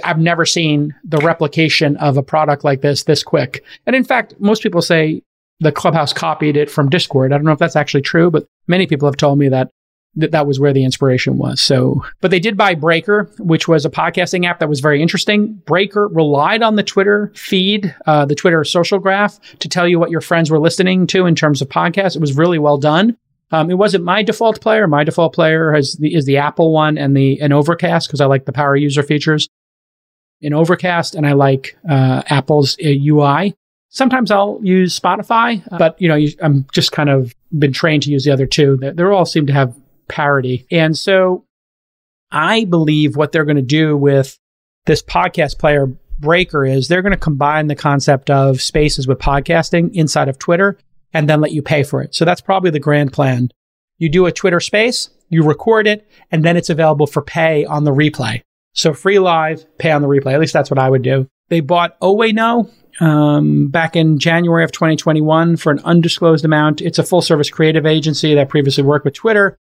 i've 0.05 0.18
never 0.18 0.46
seen 0.46 0.94
the 1.05 1.18
replication 1.18 1.96
of 1.98 2.16
a 2.16 2.22
product 2.22 2.64
like 2.64 2.81
this 2.81 3.05
this 3.05 3.22
quick. 3.22 3.64
And 3.87 3.96
in 3.96 4.05
fact 4.05 4.35
most 4.38 4.62
people 4.62 4.83
say 4.83 5.22
the 5.61 5.72
clubhouse 5.72 6.12
copied 6.12 6.57
it 6.57 6.70
from 6.70 6.88
discord. 6.88 7.33
I 7.33 7.37
don't 7.37 7.44
know 7.44 7.52
if 7.52 7.59
that's 7.59 7.76
actually 7.76 8.02
true 8.02 8.31
but 8.31 8.46
many 8.66 8.87
people 8.87 9.09
have 9.09 9.16
told 9.16 9.38
me 9.38 9.48
that 9.48 9.70
that 10.16 10.31
that 10.33 10.46
was 10.46 10.61
where 10.61 10.72
the 10.72 10.85
inspiration 10.85 11.38
was. 11.38 11.61
So, 11.61 12.05
but 12.20 12.31
they 12.31 12.40
did 12.40 12.57
buy 12.57 12.75
Breaker, 12.75 13.31
which 13.38 13.66
was 13.66 13.87
a 13.87 13.90
podcasting 13.90 14.46
app 14.46 14.59
that 14.59 14.68
was 14.68 14.81
very 14.81 15.01
interesting. 15.01 15.55
Breaker 15.66 16.09
relied 16.09 16.62
on 16.62 16.77
the 16.77 16.83
Twitter 16.83 17.33
feed, 17.35 17.94
uh, 18.07 18.27
the 18.27 18.35
Twitter 18.35 18.62
social 18.64 18.98
graph 18.98 19.40
to 19.61 19.68
tell 19.68 19.88
you 19.88 19.98
what 19.98 20.11
your 20.11 20.20
friends 20.20 20.51
were 20.51 20.61
listening 20.61 21.07
to 21.09 21.27
in 21.27 21.35
terms 21.35 21.62
of 21.62 21.68
podcasts. 21.68 22.16
It 22.16 22.20
was 22.20 22.37
really 22.37 22.59
well 22.59 22.79
done. 22.79 23.16
Um, 23.53 23.70
it 23.70 23.75
wasn't 23.75 24.05
my 24.05 24.22
default 24.22 24.61
player. 24.61 24.87
My 24.87 25.05
default 25.05 25.35
player 25.35 25.72
has 25.72 25.94
the, 25.94 26.14
is 26.14 26.25
the 26.25 26.38
Apple 26.38 26.72
one 26.72 26.96
and 26.96 27.16
the 27.16 27.40
and 27.40 27.53
Overcast 27.53 28.09
because 28.09 28.20
I 28.20 28.27
like 28.27 28.46
the 28.46 28.53
power 28.53 28.77
user 28.77 29.03
features 29.03 29.48
in 30.40 30.53
Overcast 30.53 31.14
and 31.14 31.27
I 31.27 31.33
like 31.33 31.77
uh, 31.88 32.22
Apple's 32.27 32.77
uh, 32.85 32.88
UI. 32.88 33.55
Sometimes 33.90 34.31
I'll 34.31 34.59
use 34.62 34.98
Spotify, 34.98 35.62
but 35.79 36.01
you 36.01 36.09
know, 36.09 36.18
I'm 36.42 36.66
just 36.72 36.92
kind 36.92 37.11
of 37.11 37.35
been 37.59 37.75
trained 37.75 38.05
to 38.05 38.11
use 38.11 38.25
the 38.25 38.31
other 38.31 38.46
two. 38.46 38.79
They, 38.79 38.90
they 38.90 39.03
all 39.03 39.27
seem 39.27 39.46
to 39.46 39.53
have 39.53 39.77
parody. 40.08 40.66
And 40.70 40.96
so 40.96 41.44
I 42.30 42.64
believe 42.64 43.16
what 43.16 43.32
they're 43.32 43.44
going 43.44 43.56
to 43.56 43.62
do 43.62 43.96
with 43.96 44.38
this 44.86 45.02
podcast 45.02 45.58
player 45.58 45.86
breaker 46.18 46.64
is 46.64 46.88
they're 46.88 47.02
going 47.02 47.12
to 47.12 47.18
combine 47.18 47.66
the 47.66 47.74
concept 47.74 48.30
of 48.30 48.60
spaces 48.60 49.06
with 49.06 49.18
podcasting 49.18 49.92
inside 49.94 50.28
of 50.28 50.38
Twitter 50.38 50.78
and 51.12 51.28
then 51.28 51.40
let 51.40 51.52
you 51.52 51.62
pay 51.62 51.82
for 51.82 52.02
it. 52.02 52.14
So 52.14 52.24
that's 52.24 52.40
probably 52.40 52.70
the 52.70 52.80
grand 52.80 53.12
plan. 53.12 53.50
You 53.98 54.08
do 54.08 54.26
a 54.26 54.32
Twitter 54.32 54.60
space, 54.60 55.10
you 55.28 55.42
record 55.44 55.86
it, 55.86 56.08
and 56.30 56.44
then 56.44 56.56
it's 56.56 56.70
available 56.70 57.06
for 57.06 57.22
pay 57.22 57.64
on 57.64 57.84
the 57.84 57.92
replay. 57.92 58.42
So 58.74 58.94
free 58.94 59.18
live, 59.18 59.66
pay 59.78 59.90
on 59.90 60.02
the 60.02 60.08
replay. 60.08 60.32
At 60.32 60.40
least 60.40 60.54
that's 60.54 60.70
what 60.70 60.78
I 60.78 60.88
would 60.88 61.02
do. 61.02 61.28
They 61.48 61.60
bought 61.60 62.00
Ueno 62.00 62.70
um, 63.00 63.68
back 63.68 63.94
in 63.96 64.18
January 64.18 64.64
of 64.64 64.72
2021 64.72 65.56
for 65.56 65.70
an 65.70 65.80
undisclosed 65.80 66.44
amount. 66.44 66.80
It's 66.80 66.98
a 66.98 67.02
full 67.02 67.20
service 67.20 67.50
creative 67.50 67.84
agency 67.84 68.34
that 68.34 68.48
previously 68.48 68.84
worked 68.84 69.04
with 69.04 69.14
Twitter. 69.14 69.58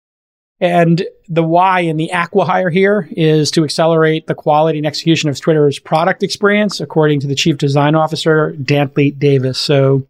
And 0.61 1.05
the 1.27 1.43
why 1.43 1.81
in 1.81 1.97
the 1.97 2.11
acquihire 2.13 2.71
here 2.71 3.09
is 3.11 3.51
to 3.51 3.63
accelerate 3.63 4.27
the 4.27 4.35
quality 4.35 4.77
and 4.77 4.87
execution 4.87 5.29
of 5.29 5.39
Twitter's 5.39 5.79
product 5.79 6.23
experience, 6.23 6.79
according 6.79 7.19
to 7.21 7.27
the 7.27 7.35
chief 7.35 7.57
design 7.57 7.93
officer, 7.93 8.53
Dantley 8.53 9.17
Davis. 9.17 9.59
So 9.59 10.07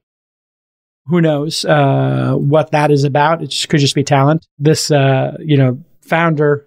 who 1.07 1.21
knows 1.21 1.65
uh, 1.65 2.33
what 2.35 2.71
that 2.71 2.91
is 2.91 3.03
about? 3.03 3.41
It 3.41 3.47
just, 3.47 3.69
could 3.69 3.79
just 3.79 3.95
be 3.95 4.03
talent. 4.03 4.45
This, 4.59 4.91
uh, 4.91 5.37
you 5.39 5.57
know, 5.57 5.83
founder 6.01 6.65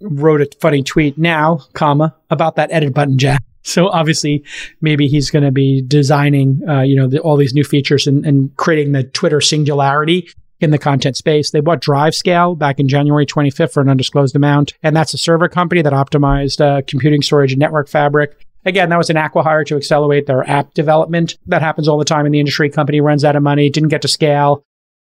wrote 0.00 0.40
a 0.40 0.48
funny 0.60 0.82
tweet 0.82 1.18
now, 1.18 1.60
comma, 1.72 2.14
about 2.30 2.56
that 2.56 2.70
edit 2.72 2.94
button, 2.94 3.18
Jack. 3.18 3.42
So 3.62 3.88
obviously, 3.88 4.44
maybe 4.80 5.06
he's 5.06 5.30
going 5.30 5.44
to 5.44 5.50
be 5.50 5.82
designing, 5.82 6.62
uh, 6.68 6.80
you 6.80 6.96
know, 6.96 7.06
the, 7.06 7.20
all 7.20 7.36
these 7.36 7.54
new 7.54 7.64
features 7.64 8.06
and, 8.06 8.24
and 8.24 8.56
creating 8.56 8.92
the 8.92 9.04
Twitter 9.04 9.40
singularity 9.40 10.30
in 10.60 10.70
the 10.70 10.78
content 10.78 11.16
space. 11.16 11.50
They 11.50 11.60
bought 11.60 11.80
DriveScale 11.80 12.56
back 12.56 12.78
in 12.78 12.88
January 12.88 13.26
25th 13.26 13.72
for 13.72 13.80
an 13.80 13.88
undisclosed 13.88 14.36
amount. 14.36 14.74
And 14.82 14.94
that's 14.94 15.14
a 15.14 15.18
server 15.18 15.48
company 15.48 15.82
that 15.82 15.92
optimized 15.92 16.60
uh, 16.60 16.82
computing 16.86 17.22
storage 17.22 17.52
and 17.52 17.58
network 17.58 17.88
fabric. 17.88 18.46
Again, 18.66 18.90
that 18.90 18.98
was 18.98 19.08
an 19.08 19.16
acquihire 19.16 19.64
to 19.66 19.76
accelerate 19.76 20.26
their 20.26 20.48
app 20.48 20.74
development. 20.74 21.38
That 21.46 21.62
happens 21.62 21.88
all 21.88 21.98
the 21.98 22.04
time 22.04 22.26
in 22.26 22.32
the 22.32 22.40
industry. 22.40 22.68
Company 22.68 23.00
runs 23.00 23.24
out 23.24 23.36
of 23.36 23.42
money, 23.42 23.70
didn't 23.70 23.88
get 23.88 24.02
to 24.02 24.08
scale. 24.08 24.62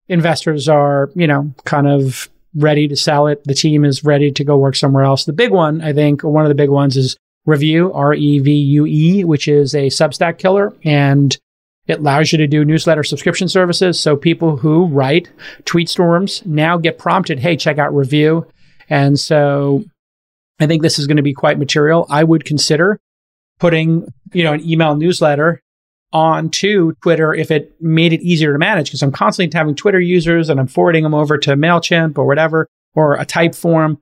Investors 0.07 0.67
are, 0.67 1.11
you 1.15 1.27
know, 1.27 1.53
kind 1.63 1.87
of 1.87 2.29
ready 2.55 2.87
to 2.87 2.95
sell 2.95 3.27
it. 3.27 3.43
The 3.43 3.53
team 3.53 3.85
is 3.85 4.03
ready 4.03 4.31
to 4.31 4.43
go 4.43 4.57
work 4.57 4.75
somewhere 4.75 5.03
else. 5.03 5.25
The 5.25 5.33
big 5.33 5.51
one, 5.51 5.81
I 5.81 5.93
think, 5.93 6.23
one 6.23 6.45
of 6.45 6.49
the 6.49 6.55
big 6.55 6.69
ones 6.69 6.97
is 6.97 7.17
Revue, 7.45 7.91
R-E-V-U-E, 7.91 9.23
which 9.23 9.47
is 9.47 9.75
a 9.75 9.87
Substack 9.87 10.39
killer. 10.39 10.73
And 10.83 11.37
it 11.87 11.99
allows 11.99 12.31
you 12.31 12.37
to 12.39 12.47
do 12.47 12.65
newsletter 12.65 13.03
subscription 13.03 13.47
services. 13.47 13.99
So 13.99 14.15
people 14.15 14.57
who 14.57 14.85
write 14.87 15.29
tweet 15.65 15.89
storms 15.89 16.43
now 16.45 16.77
get 16.77 16.97
prompted, 16.97 17.39
hey, 17.39 17.55
check 17.55 17.77
out 17.77 17.93
Revue. 17.93 18.45
And 18.89 19.19
so 19.19 19.83
I 20.59 20.67
think 20.67 20.81
this 20.81 20.97
is 20.97 21.07
going 21.07 21.17
to 21.17 21.23
be 21.23 21.33
quite 21.33 21.59
material. 21.59 22.05
I 22.09 22.23
would 22.23 22.45
consider 22.45 22.99
putting, 23.59 24.07
you 24.33 24.43
know, 24.43 24.53
an 24.53 24.67
email 24.67 24.95
newsletter 24.95 25.61
onto 26.11 26.93
Twitter 27.01 27.33
if 27.33 27.51
it 27.51 27.75
made 27.81 28.13
it 28.13 28.21
easier 28.21 28.53
to 28.53 28.59
manage 28.59 28.87
because 28.87 29.03
I'm 29.03 29.11
constantly 29.11 29.55
having 29.57 29.75
Twitter 29.75 29.99
users 29.99 30.49
and 30.49 30.59
I'm 30.59 30.67
forwarding 30.67 31.03
them 31.03 31.13
over 31.13 31.37
to 31.39 31.51
MailChimp 31.51 32.17
or 32.17 32.25
whatever 32.25 32.67
or 32.95 33.15
a 33.15 33.25
Typeform. 33.25 33.97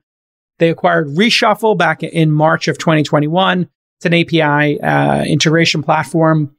They 0.58 0.70
acquired 0.70 1.08
Reshuffle 1.08 1.76
back 1.76 2.02
in 2.02 2.30
March 2.30 2.68
of 2.68 2.78
2021. 2.78 3.68
It's 3.98 4.06
an 4.06 4.14
API 4.14 4.80
uh, 4.80 5.24
integration 5.24 5.82
platform 5.82 6.54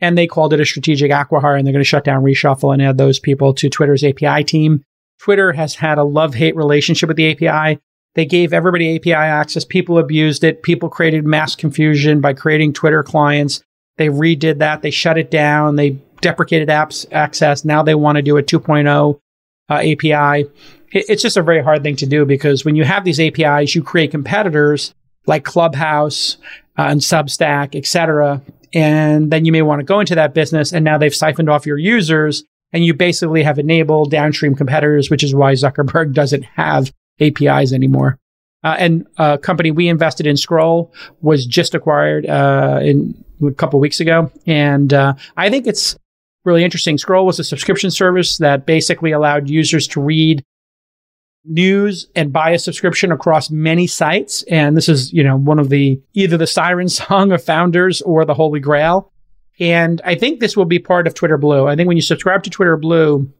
and 0.00 0.16
they 0.16 0.26
called 0.26 0.52
it 0.52 0.60
a 0.60 0.66
strategic 0.66 1.10
acquihire 1.10 1.56
and 1.56 1.66
they're 1.66 1.72
going 1.72 1.82
to 1.82 1.88
shut 1.88 2.04
down 2.04 2.22
reshuffle 2.22 2.72
and 2.72 2.82
add 2.82 2.98
those 2.98 3.18
people 3.18 3.54
to 3.54 3.68
twitter's 3.68 4.04
api 4.04 4.44
team. 4.44 4.82
Twitter 5.20 5.52
has 5.52 5.74
had 5.74 5.98
a 5.98 6.04
love-hate 6.04 6.56
relationship 6.56 7.08
with 7.08 7.16
the 7.16 7.32
api 7.32 7.80
they 8.14 8.26
gave 8.26 8.52
everybody 8.52 8.96
api 8.96 9.12
access. 9.12 9.64
People 9.64 9.98
abused 9.98 10.42
it. 10.42 10.64
People 10.64 10.88
created 10.88 11.24
mass 11.24 11.54
confusion 11.54 12.20
by 12.20 12.32
creating 12.32 12.72
twitter 12.72 13.02
clients. 13.02 13.62
They 13.96 14.08
redid 14.08 14.58
that. 14.58 14.82
They 14.82 14.90
shut 14.90 15.18
it 15.18 15.30
down. 15.30 15.76
They 15.76 15.90
deprecated 16.20 16.68
apps 16.68 17.06
access. 17.12 17.64
Now 17.64 17.82
they 17.82 17.94
want 17.94 18.16
to 18.16 18.22
do 18.22 18.36
a 18.36 18.42
2.0 18.42 19.20
uh, 19.70 19.74
api 19.74 20.48
it, 20.92 21.04
it's 21.08 21.22
just 21.22 21.36
a 21.36 21.42
very 21.42 21.62
hard 21.62 21.82
thing 21.82 21.96
to 21.96 22.06
do 22.06 22.24
because 22.24 22.64
when 22.64 22.76
you 22.76 22.84
have 22.84 23.04
these 23.04 23.20
apis 23.20 23.74
you 23.74 23.82
create 23.82 24.10
competitors 24.10 24.94
like 25.26 25.44
clubhouse 25.44 26.38
uh, 26.78 26.86
and 26.88 27.00
substack 27.00 27.74
etc 27.76 28.42
and 28.72 29.30
then 29.30 29.44
you 29.44 29.52
may 29.52 29.62
want 29.62 29.80
to 29.80 29.84
go 29.84 30.00
into 30.00 30.14
that 30.14 30.34
business 30.34 30.72
and 30.72 30.84
now 30.84 30.98
they've 30.98 31.14
siphoned 31.14 31.48
off 31.48 31.66
your 31.66 31.78
users 31.78 32.44
and 32.72 32.84
you 32.84 32.94
basically 32.94 33.42
have 33.42 33.58
enabled 33.58 34.10
downstream 34.10 34.54
competitors, 34.54 35.10
which 35.10 35.22
is 35.22 35.34
why 35.34 35.52
Zuckerberg 35.54 36.12
doesn't 36.14 36.44
have 36.44 36.92
APIs 37.20 37.72
anymore. 37.72 38.18
Uh, 38.64 38.76
and 38.78 39.06
a 39.18 39.38
company 39.38 39.70
we 39.70 39.88
invested 39.88 40.26
in, 40.26 40.36
Scroll, 40.36 40.92
was 41.20 41.46
just 41.46 41.74
acquired 41.74 42.26
uh, 42.26 42.80
in 42.82 43.24
a 43.46 43.52
couple 43.52 43.78
weeks 43.78 44.00
ago, 44.00 44.32
and 44.46 44.92
uh, 44.92 45.14
I 45.36 45.48
think 45.48 45.68
it's 45.68 45.96
really 46.44 46.64
interesting. 46.64 46.98
Scroll 46.98 47.24
was 47.24 47.38
a 47.38 47.44
subscription 47.44 47.90
service 47.92 48.38
that 48.38 48.66
basically 48.66 49.12
allowed 49.12 49.48
users 49.48 49.86
to 49.88 50.00
read 50.00 50.42
news 51.44 52.06
and 52.14 52.32
buy 52.32 52.50
a 52.50 52.58
subscription 52.58 53.12
across 53.12 53.50
many 53.50 53.86
sites. 53.86 54.42
And 54.44 54.76
this 54.76 54.88
is, 54.88 55.12
you 55.12 55.22
know, 55.22 55.36
one 55.36 55.58
of 55.58 55.68
the 55.68 56.00
either 56.14 56.36
the 56.36 56.46
siren 56.46 56.88
song 56.88 57.32
of 57.32 57.42
founders 57.42 58.02
or 58.02 58.24
the 58.24 58.34
holy 58.34 58.60
grail. 58.60 59.12
And 59.60 60.00
I 60.04 60.14
think 60.14 60.38
this 60.38 60.56
will 60.56 60.66
be 60.66 60.78
part 60.78 61.06
of 61.06 61.14
Twitter 61.14 61.38
Blue. 61.38 61.66
I 61.66 61.74
think 61.74 61.88
when 61.88 61.96
you 61.96 62.02
subscribe 62.02 62.44
to 62.44 62.50
Twitter 62.50 62.76
Blue, 62.76 63.32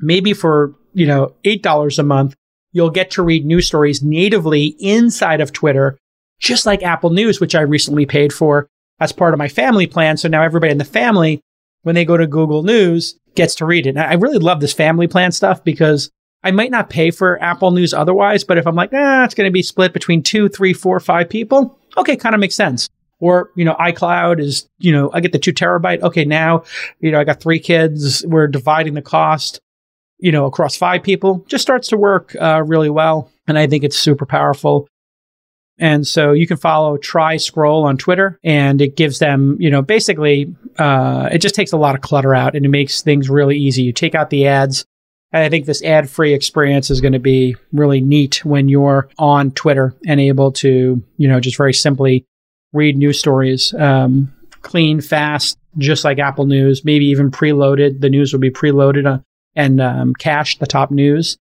maybe 0.00 0.32
for, 0.32 0.74
you 0.94 1.06
know, 1.06 1.34
$8 1.44 1.98
a 1.98 2.02
month, 2.02 2.34
you'll 2.72 2.90
get 2.90 3.10
to 3.12 3.22
read 3.22 3.44
news 3.44 3.66
stories 3.66 4.02
natively 4.02 4.76
inside 4.78 5.40
of 5.40 5.52
Twitter, 5.52 5.98
just 6.40 6.64
like 6.64 6.82
Apple 6.82 7.10
News, 7.10 7.40
which 7.40 7.54
I 7.54 7.60
recently 7.60 8.06
paid 8.06 8.32
for 8.32 8.68
as 9.00 9.12
part 9.12 9.34
of 9.34 9.38
my 9.38 9.48
family 9.48 9.86
plan. 9.86 10.16
So 10.16 10.28
now 10.28 10.42
everybody 10.42 10.72
in 10.72 10.78
the 10.78 10.84
family, 10.84 11.40
when 11.82 11.94
they 11.94 12.04
go 12.04 12.16
to 12.16 12.26
Google 12.26 12.62
News, 12.62 13.18
gets 13.34 13.54
to 13.56 13.66
read 13.66 13.86
it. 13.86 13.90
And 13.90 14.00
I 14.00 14.14
really 14.14 14.38
love 14.38 14.60
this 14.60 14.72
family 14.72 15.06
plan 15.06 15.32
stuff 15.32 15.62
because 15.62 16.10
I 16.42 16.50
might 16.50 16.70
not 16.70 16.90
pay 16.90 17.10
for 17.10 17.42
Apple 17.42 17.72
News 17.72 17.92
otherwise, 17.92 18.44
but 18.44 18.58
if 18.58 18.66
I'm 18.66 18.76
like, 18.76 18.90
ah, 18.92 19.24
it's 19.24 19.34
going 19.34 19.48
to 19.48 19.52
be 19.52 19.62
split 19.62 19.92
between 19.92 20.22
two, 20.22 20.48
three, 20.48 20.72
four, 20.72 21.00
five 21.00 21.28
people, 21.28 21.78
okay, 21.96 22.16
kind 22.16 22.34
of 22.34 22.40
makes 22.40 22.54
sense. 22.54 22.88
Or, 23.20 23.50
you 23.56 23.64
know, 23.64 23.74
iCloud 23.74 24.40
is, 24.40 24.68
you 24.78 24.92
know, 24.92 25.10
I 25.12 25.20
get 25.20 25.32
the 25.32 25.40
two 25.40 25.52
terabyte. 25.52 26.02
Okay, 26.02 26.24
now, 26.24 26.62
you 27.00 27.10
know, 27.10 27.18
I 27.18 27.24
got 27.24 27.40
three 27.40 27.58
kids. 27.58 28.24
We're 28.24 28.46
dividing 28.46 28.94
the 28.94 29.02
cost, 29.02 29.60
you 30.20 30.30
know, 30.30 30.46
across 30.46 30.76
five 30.76 31.02
people. 31.02 31.44
Just 31.48 31.62
starts 31.62 31.88
to 31.88 31.96
work 31.96 32.36
uh, 32.40 32.62
really 32.64 32.90
well. 32.90 33.32
And 33.48 33.58
I 33.58 33.66
think 33.66 33.82
it's 33.82 33.98
super 33.98 34.24
powerful. 34.24 34.86
And 35.80 36.06
so 36.06 36.32
you 36.32 36.46
can 36.46 36.56
follow 36.56 36.96
Try 36.96 37.36
Scroll 37.36 37.84
on 37.84 37.96
Twitter 37.98 38.38
and 38.44 38.80
it 38.80 38.96
gives 38.96 39.18
them, 39.18 39.56
you 39.60 39.70
know, 39.70 39.82
basically, 39.82 40.54
uh, 40.76 41.28
it 41.32 41.38
just 41.38 41.54
takes 41.54 41.72
a 41.72 41.76
lot 41.76 41.94
of 41.94 42.00
clutter 42.00 42.34
out 42.34 42.54
and 42.54 42.64
it 42.64 42.68
makes 42.68 43.02
things 43.02 43.28
really 43.28 43.56
easy. 43.56 43.82
You 43.82 43.92
take 43.92 44.14
out 44.14 44.30
the 44.30 44.46
ads 44.46 44.84
and 45.32 45.44
I 45.44 45.48
think 45.48 45.66
this 45.66 45.82
ad 45.82 46.08
free 46.08 46.32
experience 46.32 46.90
is 46.90 47.00
going 47.00 47.12
to 47.12 47.18
be 47.18 47.54
really 47.72 48.00
neat 48.00 48.44
when 48.44 48.68
you're 48.68 49.08
on 49.18 49.50
Twitter 49.50 49.94
and 50.06 50.20
able 50.20 50.52
to, 50.52 51.02
you 51.16 51.28
know, 51.28 51.38
just 51.38 51.58
very 51.58 51.74
simply 51.74 52.24
read 52.72 52.96
news 52.96 53.18
stories, 53.18 53.74
um, 53.74 54.32
clean, 54.62 55.00
fast, 55.00 55.58
just 55.76 56.04
like 56.04 56.18
Apple 56.18 56.46
News, 56.46 56.84
maybe 56.84 57.06
even 57.06 57.30
preloaded. 57.30 58.00
The 58.00 58.10
news 58.10 58.32
will 58.32 58.40
be 58.40 58.50
preloaded 58.50 59.06
uh, 59.06 59.20
and 59.54 59.80
um, 59.80 60.14
cached 60.14 60.60
the 60.60 60.66
top 60.66 60.90
news. 60.90 61.36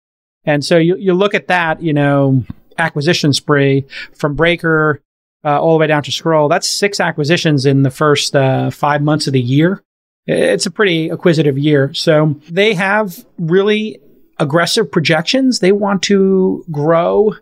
And 0.44 0.64
so 0.64 0.78
you, 0.78 0.96
you 0.96 1.14
look 1.14 1.34
at 1.34 1.48
that, 1.48 1.82
you 1.82 1.92
know, 1.92 2.44
acquisition 2.78 3.32
spree 3.32 3.84
from 4.12 4.34
Breaker 4.34 5.00
uh, 5.44 5.60
all 5.60 5.74
the 5.74 5.80
way 5.80 5.86
down 5.86 6.02
to 6.04 6.12
Scroll. 6.12 6.48
That's 6.48 6.68
six 6.68 7.00
acquisitions 7.00 7.66
in 7.66 7.82
the 7.82 7.90
first 7.90 8.34
uh, 8.36 8.70
five 8.70 9.02
months 9.02 9.26
of 9.26 9.32
the 9.32 9.40
year. 9.40 9.82
It's 10.26 10.66
a 10.66 10.70
pretty 10.70 11.08
acquisitive 11.08 11.58
year. 11.58 11.92
So 11.94 12.36
they 12.48 12.74
have 12.74 13.24
really 13.38 14.00
aggressive 14.38 14.90
projections. 14.90 15.58
They 15.58 15.72
want 15.72 16.02
to 16.04 16.64
grow 16.70 17.34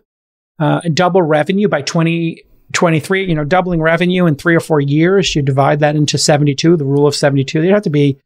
uh, 0.59 0.81
double 0.93 1.21
revenue 1.21 1.67
by 1.67 1.81
2023, 1.81 3.27
you 3.27 3.35
know, 3.35 3.43
doubling 3.43 3.81
revenue 3.81 4.25
in 4.25 4.35
three 4.35 4.55
or 4.55 4.59
four 4.59 4.79
years. 4.81 5.35
You 5.35 5.41
divide 5.41 5.79
that 5.79 5.95
into 5.95 6.17
72, 6.17 6.77
the 6.77 6.85
rule 6.85 7.07
of 7.07 7.15
72. 7.15 7.61
They 7.61 7.67
have 7.67 7.83
to 7.83 7.89
be 7.89 8.19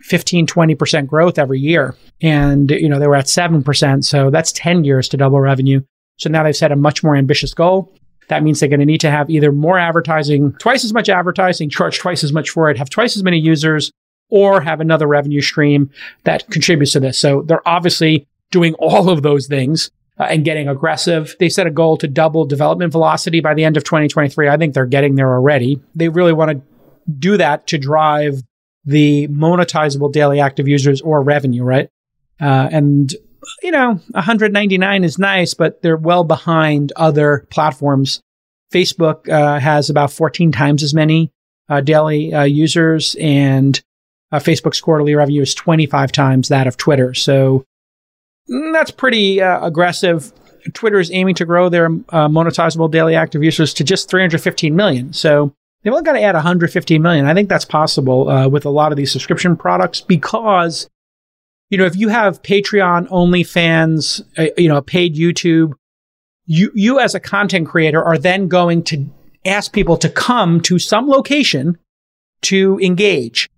15, 0.00 0.46
20% 0.46 1.06
growth 1.06 1.38
every 1.38 1.60
year. 1.60 1.94
And, 2.20 2.70
you 2.70 2.88
know, 2.88 2.98
they 2.98 3.06
were 3.06 3.16
at 3.16 3.26
7%. 3.26 4.04
So 4.04 4.30
that's 4.30 4.52
10 4.52 4.84
years 4.84 5.08
to 5.08 5.16
double 5.16 5.40
revenue. 5.40 5.80
So 6.18 6.28
now 6.28 6.42
they've 6.42 6.56
set 6.56 6.72
a 6.72 6.76
much 6.76 7.02
more 7.02 7.16
ambitious 7.16 7.54
goal. 7.54 7.92
That 8.28 8.42
means 8.42 8.60
they're 8.60 8.68
going 8.68 8.80
to 8.80 8.86
need 8.86 9.00
to 9.02 9.10
have 9.10 9.30
either 9.30 9.52
more 9.52 9.78
advertising, 9.78 10.52
twice 10.54 10.84
as 10.84 10.92
much 10.92 11.08
advertising, 11.08 11.70
charge 11.70 11.98
twice 11.98 12.24
as 12.24 12.32
much 12.32 12.50
for 12.50 12.70
it, 12.70 12.78
have 12.78 12.90
twice 12.90 13.16
as 13.16 13.22
many 13.22 13.38
users, 13.38 13.92
or 14.30 14.60
have 14.60 14.80
another 14.80 15.06
revenue 15.06 15.40
stream 15.40 15.90
that 16.24 16.48
contributes 16.50 16.92
to 16.92 17.00
this. 17.00 17.18
So 17.18 17.42
they're 17.42 17.66
obviously 17.68 18.26
doing 18.50 18.74
all 18.78 19.10
of 19.10 19.22
those 19.22 19.46
things 19.46 19.90
uh, 20.18 20.24
and 20.24 20.44
getting 20.44 20.68
aggressive. 20.68 21.34
They 21.38 21.48
set 21.48 21.66
a 21.66 21.70
goal 21.70 21.96
to 21.98 22.08
double 22.08 22.44
development 22.44 22.92
velocity 22.92 23.40
by 23.40 23.54
the 23.54 23.64
end 23.64 23.76
of 23.76 23.84
2023. 23.84 24.48
I 24.48 24.56
think 24.56 24.74
they're 24.74 24.86
getting 24.86 25.16
there 25.16 25.32
already. 25.32 25.80
They 25.94 26.08
really 26.08 26.32
want 26.32 26.50
to 26.52 27.12
do 27.18 27.36
that 27.36 27.66
to 27.68 27.78
drive 27.78 28.42
the 28.84 29.28
monetizable 29.28 30.12
daily 30.12 30.40
active 30.40 30.68
users 30.68 31.00
or 31.00 31.22
revenue, 31.22 31.64
right? 31.64 31.88
Uh, 32.40 32.68
and 32.70 33.14
you 33.62 33.70
know, 33.70 34.00
199 34.10 35.04
is 35.04 35.18
nice, 35.18 35.54
but 35.54 35.82
they're 35.82 35.96
well 35.96 36.24
behind 36.24 36.92
other 36.96 37.46
platforms. 37.50 38.20
Facebook 38.72 39.28
uh, 39.28 39.58
has 39.60 39.90
about 39.90 40.12
14 40.12 40.52
times 40.52 40.82
as 40.82 40.94
many 40.94 41.30
uh, 41.68 41.80
daily 41.80 42.34
uh, 42.34 42.42
users, 42.42 43.16
and 43.20 43.80
uh, 44.32 44.38
Facebook's 44.38 44.80
quarterly 44.80 45.14
revenue 45.14 45.42
is 45.42 45.54
25 45.54 46.12
times 46.12 46.48
that 46.48 46.66
of 46.66 46.76
Twitter. 46.76 47.14
So 47.14 47.64
mm, 48.50 48.72
that's 48.72 48.90
pretty 48.90 49.40
uh, 49.40 49.64
aggressive. 49.64 50.32
Twitter 50.72 50.98
is 50.98 51.12
aiming 51.12 51.36
to 51.36 51.44
grow 51.44 51.68
their 51.68 51.86
uh, 51.86 52.28
monetizable 52.28 52.90
daily 52.90 53.14
active 53.14 53.44
users 53.44 53.74
to 53.74 53.84
just 53.84 54.10
315 54.10 54.74
million. 54.74 55.12
So 55.12 55.54
they've 55.82 55.92
only 55.92 56.04
got 56.04 56.14
to 56.14 56.22
add 56.22 56.34
115 56.34 57.02
million. 57.02 57.26
I 57.26 57.34
think 57.34 57.48
that's 57.48 57.66
possible 57.66 58.50
with 58.50 58.64
a 58.64 58.70
lot 58.70 58.90
of 58.90 58.96
these 58.96 59.12
subscription 59.12 59.56
products 59.56 60.00
because 60.00 60.88
you 61.70 61.78
know, 61.78 61.86
if 61.86 61.96
you 61.96 62.08
have 62.08 62.42
Patreon, 62.42 63.08
OnlyFans, 63.08 64.22
uh, 64.38 64.52
you 64.56 64.68
know, 64.68 64.80
paid 64.82 65.16
YouTube, 65.16 65.72
you, 66.46 66.70
you 66.74 67.00
as 67.00 67.14
a 67.14 67.20
content 67.20 67.66
creator 67.66 68.02
are 68.02 68.18
then 68.18 68.48
going 68.48 68.82
to 68.84 69.10
ask 69.46 69.72
people 69.72 69.96
to 69.98 70.08
come 70.08 70.60
to 70.60 70.78
some 70.78 71.08
location 71.08 71.78
to 72.42 72.78
engage. 72.80 73.48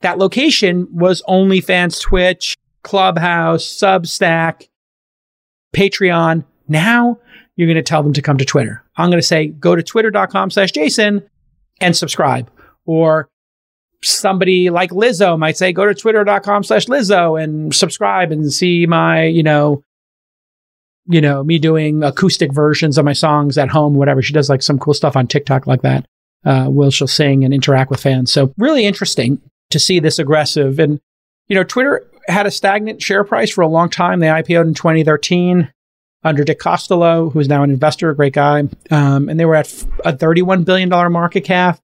That 0.00 0.18
location 0.18 0.88
was 0.90 1.22
OnlyFans, 1.28 2.00
Twitch, 2.00 2.56
Clubhouse, 2.82 3.64
Substack, 3.64 4.68
Patreon. 5.74 6.44
Now 6.68 7.18
you're 7.56 7.68
going 7.68 7.76
to 7.76 7.82
tell 7.82 8.02
them 8.02 8.12
to 8.14 8.22
come 8.22 8.38
to 8.38 8.44
Twitter. 8.44 8.82
I'm 8.96 9.10
going 9.10 9.20
to 9.20 9.26
say, 9.26 9.46
go 9.46 9.76
to 9.76 9.82
twitter.com 9.82 10.50
slash 10.50 10.72
Jason 10.72 11.28
and 11.80 11.96
subscribe. 11.96 12.50
Or 12.84 13.28
somebody 14.02 14.70
like 14.70 14.90
Lizzo 14.90 15.38
might 15.38 15.56
say, 15.56 15.72
go 15.72 15.86
to 15.86 15.94
twitter.com 15.94 16.64
slash 16.64 16.86
Lizzo 16.86 17.42
and 17.42 17.74
subscribe 17.74 18.32
and 18.32 18.52
see 18.52 18.86
my, 18.86 19.24
you 19.24 19.42
know, 19.42 19.82
you 21.06 21.20
know, 21.20 21.42
me 21.42 21.58
doing 21.58 22.02
acoustic 22.02 22.52
versions 22.52 22.98
of 22.98 23.04
my 23.04 23.12
songs 23.12 23.58
at 23.58 23.68
home, 23.68 23.94
whatever. 23.94 24.22
She 24.22 24.32
does 24.32 24.48
like 24.48 24.62
some 24.62 24.78
cool 24.78 24.94
stuff 24.94 25.16
on 25.16 25.26
TikTok 25.26 25.66
like 25.66 25.82
that. 25.82 26.06
Uh, 26.44 26.66
will 26.68 26.90
she'll 26.90 27.06
sing 27.06 27.44
and 27.44 27.54
interact 27.54 27.90
with 27.90 28.00
fans. 28.00 28.32
So 28.32 28.52
really 28.58 28.84
interesting 28.84 29.40
to 29.70 29.78
see 29.78 30.00
this 30.00 30.18
aggressive. 30.18 30.78
And, 30.78 31.00
you 31.48 31.54
know, 31.54 31.64
Twitter 31.64 32.04
had 32.28 32.46
a 32.46 32.50
stagnant 32.50 33.02
share 33.02 33.24
price 33.24 33.50
for 33.50 33.62
a 33.62 33.68
long 33.68 33.88
time. 33.88 34.20
They 34.20 34.26
IPO'd 34.26 34.66
in 34.66 34.74
2013 34.74 35.72
under 36.24 36.44
Dick 36.44 36.60
Costolo, 36.60 37.32
who's 37.32 37.48
now 37.48 37.62
an 37.62 37.70
investor, 37.70 38.10
a 38.10 38.16
great 38.16 38.32
guy. 38.32 38.64
Um, 38.90 39.28
and 39.28 39.38
they 39.38 39.44
were 39.44 39.56
at 39.56 39.72
a 40.04 40.12
$31 40.12 40.64
billion 40.64 40.88
market 40.88 41.42
cap. 41.42 41.80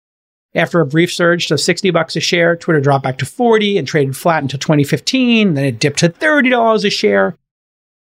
After 0.59 0.81
a 0.81 0.87
brief 0.87 1.13
surge 1.13 1.47
to 1.47 1.57
60 1.57 1.93
bucks 1.93 2.17
a 2.17 2.21
share, 2.21 2.57
Twitter 2.57 2.81
dropped 2.81 3.05
back 3.05 3.19
to 3.19 3.27
40 3.27 3.79
and 3.79 3.87
traded 3.87 4.17
flat 4.17 4.43
until 4.43 4.59
2015. 4.59 5.55
Then 5.55 5.65
it 5.65 5.79
dipped 5.79 6.01
to 6.01 6.09
$30 6.09 6.85
a 6.85 6.91
share. 6.91 7.37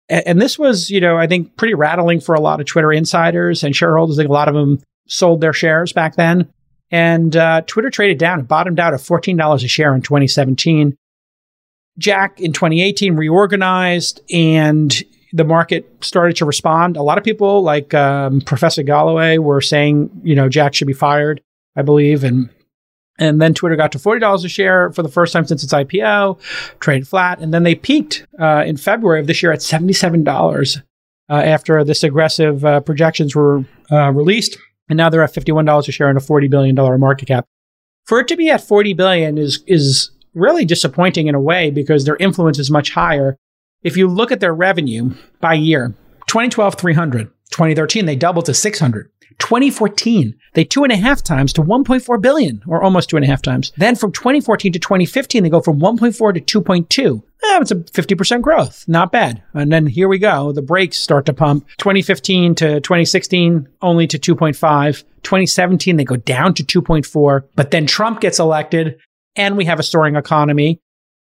And 0.09 0.41
this 0.41 0.57
was, 0.57 0.89
you 0.89 1.01
know, 1.01 1.17
I 1.17 1.27
think 1.27 1.57
pretty 1.57 1.75
rattling 1.75 2.21
for 2.21 2.37
a 2.37 2.41
lot 2.41 2.61
of 2.61 2.67
Twitter 2.67 2.93
insiders 2.93 3.65
and 3.65 3.75
shareholders. 3.75 4.19
I 4.19 4.23
think 4.23 4.31
a 4.31 4.35
lot 4.35 4.47
of 4.47 4.55
them 4.55 4.81
sold 5.09 5.41
their 5.41 5.53
shares 5.53 5.93
back 5.93 6.15
then. 6.15 6.49
And 6.93 7.35
uh, 7.35 7.63
Twitter 7.63 7.91
traded 7.91 8.19
down 8.19 8.39
and 8.39 8.47
bottomed 8.47 8.79
out 8.79 8.95
at 8.95 9.01
$14 9.01 9.65
a 9.65 9.69
share 9.69 9.93
in 9.93 10.03
2017. 10.03 10.97
Jack 11.99 12.41
in 12.41 12.53
2018 12.53 13.17
reorganized 13.17 14.21
and 14.33 15.03
the 15.33 15.45
market 15.45 15.91
started 16.03 16.37
to 16.37 16.45
respond. 16.45 16.97
A 16.97 17.03
lot 17.03 17.19
of 17.19 17.25
people, 17.25 17.63
like 17.63 17.95
um, 17.95 18.41
Professor 18.43 18.85
Galloway, 18.85 19.39
were 19.39 19.61
saying, 19.61 20.21
you 20.23 20.37
know, 20.37 20.49
Jack 20.49 20.75
should 20.75 20.87
be 20.87 20.93
fired. 20.93 21.41
I 21.77 21.83
believe, 21.83 22.25
and 22.25 22.51
and 23.19 23.41
then 23.41 23.55
Twitter 23.55 23.77
got 23.77 23.93
to 23.93 23.99
forty 23.99 24.21
dollars 24.21 24.45
a 24.45 24.49
share 24.49 24.93
for 24.93 25.03
the 25.03 25.09
first 25.09 25.33
time 25.33 25.47
since 25.47 25.63
its 25.63 25.73
IPO, 25.73 26.41
traded 26.81 27.09
flat, 27.09 27.41
and 27.41 27.53
then 27.53 27.63
they 27.63 27.75
peaked 27.75 28.27
uh, 28.39 28.65
in 28.67 28.77
February 28.77 29.21
of 29.21 29.27
this 29.27 29.43
year 29.43 29.53
at 29.53 29.63
seventy 29.63 29.93
seven 29.93 30.25
dollars 30.25 30.79
uh, 31.29 31.35
after 31.35 31.83
this 31.85 32.03
aggressive 32.03 32.65
uh, 32.65 32.81
projections 32.81 33.35
were 33.35 33.65
uh, 33.91 34.11
released, 34.13 34.59
and 34.89 34.97
now 34.97 35.09
they're 35.09 35.23
at 35.23 35.35
fifty 35.35 35.53
one 35.53 35.65
dollars 35.65 35.89
a 35.89 35.93
share 35.93 36.09
and 36.09 36.19
a 36.19 36.21
forty 36.21 36.49
billion 36.49 36.75
dollar 36.75 36.99
market 36.99 37.27
cap. 37.27 37.47
For 38.05 38.21
it 38.21 38.29
to 38.29 38.37
be 38.37 38.51
at 38.51 38.67
forty 38.67 38.95
billion 38.95 39.39
is 39.39 39.63
is 39.67 40.11
really 40.35 40.65
disappointing 40.65 41.29
in 41.29 41.35
a 41.35 41.41
way 41.41 41.71
because 41.71 42.05
their 42.05 42.17
influence 42.17 42.59
is 42.59 42.71
much 42.71 42.91
higher. 42.91 43.37
If 43.83 43.97
you 43.97 44.09
look 44.09 44.33
at 44.33 44.41
their 44.41 44.55
revenue 44.55 45.15
by 45.41 45.55
year, 45.55 45.95
2012 46.27 46.75
300, 46.75 47.29
2013 47.51 48.07
they 48.07 48.17
doubled 48.17 48.47
to 48.47 48.55
600. 48.55 49.11
2014, 49.39 50.35
they 50.55 50.65
two 50.65 50.85
and 50.85 50.93
a 50.93 50.97
half 50.97 51.23
times 51.23 51.53
to 51.55 51.63
1.4 51.63 52.21
billion, 52.21 52.63
or 52.67 52.83
almost 52.83 53.11
two 53.11 53.17
and 53.17 53.25
a 53.25 53.29
half 53.29 53.43
times. 53.43 53.73
Then 53.77 53.97
from 53.97 54.13
2014 54.13 54.73
to 54.73 54.79
2015, 54.79 55.43
they 55.43 55.49
go 55.49 55.61
from 55.61 55.81
1.4 55.81 56.45
to 56.45 56.61
2.2. 56.63 57.19
Eh, 57.19 57.59
it's 57.61 57.71
a 57.71 57.77
50% 57.77 58.41
growth. 58.41 58.85
Not 58.89 59.13
bad. 59.13 59.43
And 59.53 59.73
then 59.73 59.87
here 59.87 60.09
we 60.09 60.19
go. 60.19 60.53
The 60.53 60.63
brakes 60.63 60.99
start 60.99 61.27
to 61.27 61.33
pump. 61.33 61.67
2015 61.79 62.55
to 62.57 62.81
2016, 62.81 63.69
only 63.83 64.07
to 64.07 64.19
2.5. 64.19 65.05
2017, 65.23 65.97
they 65.97 66.05
go 66.05 66.17
down 66.17 66.55
to 66.55 66.65
2.4. 66.65 67.45
But 67.55 67.71
then 67.71 67.87
Trump 67.87 68.21
gets 68.21 68.39
elected 68.39 68.99
and 69.37 69.57
we 69.57 69.65
have 69.65 69.81
a 69.81 69.83
soaring 69.83 70.17
economy 70.17 70.81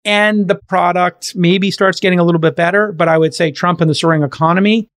and 0.05 0.49
the 0.49 0.55
product 0.55 1.35
maybe 1.35 1.71
starts 1.71 2.01
getting 2.01 2.19
a 2.19 2.25
little 2.25 2.41
bit 2.41 2.57
better. 2.57 2.93
But 2.93 3.09
I 3.09 3.19
would 3.19 3.35
say 3.35 3.51
Trump 3.51 3.81
and 3.81 3.91
the 3.91 3.95
soaring 3.95 4.23
economy, 4.23 4.89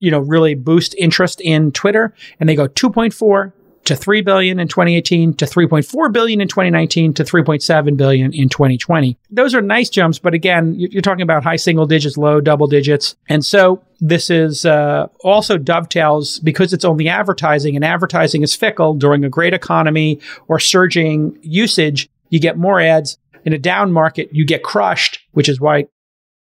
you 0.00 0.10
know, 0.10 0.18
really 0.18 0.54
boost 0.54 0.94
interest 0.98 1.40
in 1.40 1.70
Twitter 1.72 2.14
and 2.40 2.48
they 2.48 2.54
go 2.54 2.66
2.4 2.66 3.52
to 3.84 3.96
3 3.96 4.20
billion 4.20 4.60
in 4.60 4.68
2018 4.68 5.34
to 5.34 5.44
3.4 5.44 6.12
billion 6.12 6.40
in 6.40 6.48
2019 6.48 7.14
to 7.14 7.24
3.7 7.24 7.96
billion 7.96 8.32
in 8.34 8.48
2020. 8.48 9.16
Those 9.30 9.54
are 9.54 9.60
nice 9.60 9.88
jumps, 9.88 10.18
but 10.18 10.34
again, 10.34 10.74
you're 10.76 11.02
talking 11.02 11.22
about 11.22 11.42
high 11.42 11.56
single 11.56 11.86
digits, 11.86 12.16
low 12.16 12.40
double 12.40 12.66
digits. 12.66 13.16
And 13.28 13.44
so 13.44 13.82
this 14.00 14.30
is 14.30 14.64
uh, 14.64 15.08
also 15.24 15.56
dovetails 15.56 16.38
because 16.40 16.72
it's 16.72 16.84
only 16.84 17.08
advertising 17.08 17.74
and 17.74 17.84
advertising 17.84 18.42
is 18.42 18.54
fickle 18.54 18.94
during 18.94 19.24
a 19.24 19.28
great 19.28 19.54
economy 19.54 20.20
or 20.48 20.58
surging 20.58 21.38
usage. 21.42 22.08
You 22.28 22.38
get 22.38 22.58
more 22.58 22.80
ads 22.80 23.18
in 23.44 23.52
a 23.52 23.58
down 23.58 23.92
market, 23.92 24.28
you 24.32 24.44
get 24.44 24.62
crushed, 24.62 25.20
which 25.32 25.48
is 25.48 25.60
why 25.60 25.86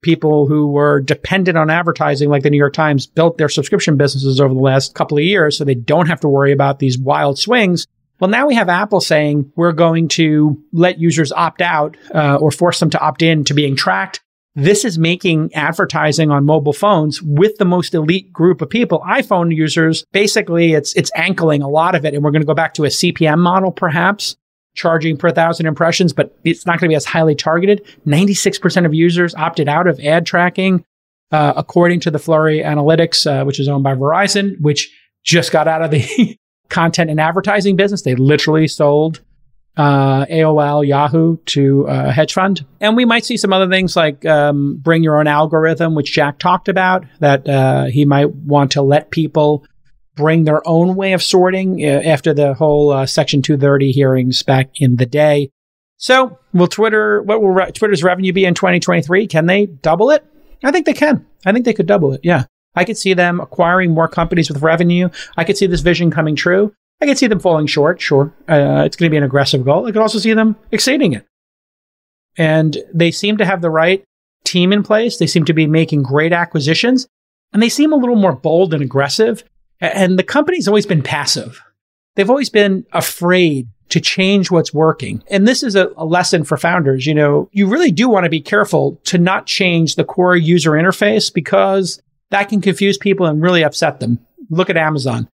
people 0.03 0.47
who 0.47 0.69
were 0.69 1.01
dependent 1.01 1.57
on 1.57 1.71
advertising, 1.71 2.29
like 2.29 2.43
the 2.43 2.51
New 2.51 2.59
York 2.59 2.75
Times, 2.75 3.07
built 3.07 3.39
their 3.39 3.49
subscription 3.49 3.97
businesses 3.97 4.41
over 4.41 4.53
the 4.53 4.61
last 4.61 4.95
couple 4.95 5.17
of 5.17 5.25
years 5.25 5.57
so 5.57 5.65
they 5.65 5.75
don't 5.75 6.09
have 6.09 6.21
to 6.21 6.29
worry 6.29 6.53
about 6.53 6.79
these 6.79 6.99
wild 6.99 7.39
swings. 7.39 7.87
Well, 8.21 8.31
now 8.31 8.47
we 8.47 8.55
have 8.55 8.69
Apple 8.69 9.01
saying 9.01 9.51
we're 9.57 9.73
going 9.73 10.09
to 10.09 10.63
let 10.73 11.01
users 11.01 11.33
opt 11.33 11.61
out 11.61 11.97
uh, 12.15 12.37
or 12.37 12.51
force 12.51 12.79
them 12.79 12.91
to 12.91 13.01
opt 13.01 13.23
in 13.23 13.45
to 13.45 13.55
being 13.55 13.75
tracked. 13.75 14.21
This 14.55 14.85
is 14.85 14.99
making 14.99 15.55
advertising 15.55 16.31
on 16.31 16.45
mobile 16.45 16.75
phones 16.75 17.23
with 17.23 17.57
the 17.57 17.65
most 17.65 17.95
elite 17.95 18.33
group 18.33 18.61
of 18.61 18.69
people, 18.69 19.01
iPhone 19.01 19.55
users. 19.55 20.05
Basically, 20.13 20.75
it's 20.75 20.95
it's 20.95 21.11
ankling 21.17 21.63
a 21.63 21.69
lot 21.69 21.95
of 21.95 22.05
it, 22.05 22.13
and 22.13 22.23
we're 22.23 22.33
going 22.33 22.43
to 22.43 22.47
go 22.47 22.55
back 22.55 22.75
to 22.75 22.85
a 22.85 22.89
CPM 22.89 23.39
model, 23.39 23.73
perhaps, 23.73 24.37
charging 24.75 25.17
per 25.17 25.31
thousand 25.31 25.67
impressions, 25.67 26.13
but 26.13 26.37
it's 26.45 26.67
not 26.67 26.79
going 26.79 26.89
to 26.89 26.93
be 26.93 26.97
as 26.97 27.05
highly 27.05 27.35
targeted. 27.35 27.85
96% 28.07 28.87
of 28.87 28.95
users 28.95 29.35
opted 29.35 29.69
out 29.69 29.87
of 29.87 30.01
ad 30.01 30.27
tracking, 30.27 30.85
uh, 31.31 31.53
according 31.57 32.01
to 32.01 32.11
the 32.11 32.19
Flurry 32.19 32.61
Analytics, 32.61 33.27
uh, 33.27 33.45
which 33.45 33.61
is 33.61 33.69
owned 33.69 33.85
by 33.85 33.95
Verizon, 33.95 34.61
which 34.61 34.91
just 35.25 35.53
got 35.53 35.69
out 35.69 35.83
of 35.83 35.91
the 35.91 36.39
content 36.69 37.11
and 37.11 37.21
advertising 37.21 37.77
business. 37.77 38.03
They 38.03 38.15
literally 38.15 38.69
sold 38.69 39.21
uh, 39.77 40.27
AOL, 40.27 40.87
Yahoo 40.87 41.37
to 41.47 41.87
a 41.89 42.13
hedge 42.13 42.35
fund. 42.35 42.65
And 42.81 42.97
we 42.97 43.05
might 43.05 43.25
see 43.25 43.37
some 43.37 43.53
other 43.53 43.69
things 43.69 43.97
like 43.97 44.25
um, 44.27 44.77
bring 44.77 45.03
your 45.03 45.19
own 45.19 45.27
algorithm, 45.27 45.95
which 45.95 46.13
Jack 46.13 46.39
talked 46.39 46.69
about, 46.69 47.05
that 47.21 47.49
uh, 47.49 47.87
he 47.87 48.05
might 48.05 48.31
want 48.35 48.73
to 48.73 48.83
let 48.83 49.11
people 49.11 49.65
bring 50.15 50.45
their 50.45 50.67
own 50.67 50.95
way 50.95 51.13
of 51.13 51.23
sorting 51.23 51.83
uh, 51.83 52.03
after 52.05 52.35
the 52.35 52.55
whole 52.55 52.91
uh, 52.91 53.07
Section 53.07 53.43
230 53.43 53.93
hearings 53.93 54.43
back 54.43 54.71
in 54.77 54.97
the 54.97 55.07
day. 55.07 55.51
So, 55.97 56.39
will 56.53 56.67
Twitter, 56.67 57.23
what 57.23 57.41
will 57.41 57.51
re- 57.51 57.71
Twitter's 57.73 58.03
revenue 58.03 58.33
be 58.33 58.45
in 58.45 58.55
2023? 58.55 59.27
Can 59.27 59.47
they 59.47 59.67
double 59.67 60.11
it? 60.11 60.25
I 60.65 60.71
think 60.71 60.87
they 60.87 60.93
can. 60.93 61.27
I 61.47 61.53
think 61.53 61.65
they 61.65 61.73
could 61.73 61.87
double 61.87 62.13
it. 62.13 62.21
Yeah. 62.23 62.45
I 62.75 62.85
could 62.85 62.97
see 62.97 63.15
them 63.15 63.41
acquiring 63.41 63.93
more 63.93 64.09
companies 64.09 64.49
with 64.49 64.63
revenue. 64.63 65.11
I 65.37 65.45
could 65.45 65.57
see 65.57 65.67
this 65.67 65.83
vision 65.83 66.11
coming 66.11 66.37
true. 66.37 66.75
I 67.01 67.07
could 67.07 67.19
see 67.19 67.27
them 67.27 67.41
falling 67.41 67.67
short. 67.67 68.01
Sure. 68.01 68.33
Uh, 68.49 68.83
it's 68.87 68.97
going 68.97 69.09
to 69.09 69.11
be 69.11 69.17
an 69.17 69.25
aggressive 69.25 69.65
goal. 69.65 69.87
I 69.87 69.93
could 69.93 70.01
also 70.01 70.19
see 70.19 70.33
them 70.33 70.57
exceeding 70.71 71.13
it. 71.13 71.27
And 72.39 72.79
they 72.95 73.11
seem 73.11 73.37
to 73.37 73.45
have 73.45 73.61
the 73.61 73.71
right 73.71 74.03
team 74.45 74.73
in 74.73 74.83
place. 74.83 75.19
They 75.19 75.27
seem 75.27 75.45
to 75.45 75.53
be 75.53 75.67
making 75.67 76.03
great 76.03 76.33
acquisitions 76.33 77.07
and 77.53 77.63
they 77.63 77.69
seem 77.69 77.93
a 77.93 77.97
little 77.97 78.17
more 78.17 78.35
bold 78.35 78.73
and 78.73 78.83
aggressive 78.83 79.45
and 79.83 80.19
the 80.19 80.23
company's 80.23 80.69
always 80.69 80.87
been 80.87 81.03
passive. 81.03 81.61
They've 82.15 82.31
always 82.31 82.51
been 82.51 82.87
afraid 82.93 83.69
to 83.89 84.01
change 84.01 84.51
what's 84.51 84.73
working. 84.73 85.23
And 85.29 85.47
this 85.47 85.63
is 85.63 85.75
a, 85.75 85.91
a, 85.97 86.05
lesson 86.05 86.45
for 86.45 86.57
founders. 86.57 87.05
You 87.07 87.15
know, 87.15 87.51
you 87.53 87.67
really 87.67 87.91
do 87.91 88.09
want 88.09 88.25
to 88.25 88.31
be 88.31 88.41
careful 88.41 88.99
to 89.05 89.19
not 89.19 89.47
change 89.47 89.97
the 89.97 90.05
core 90.05 90.37
user 90.37 90.71
interface 90.71 91.33
because 91.35 92.01
that 92.31 92.49
can 92.49 92.63
confuse 92.63 92.97
people 92.97 93.27
and 93.27 93.43
really 93.43 93.63
upset 93.63 94.01
them. 94.01 94.19
Look 94.49 94.71
at 94.71 94.77
Amazon. 94.77 95.29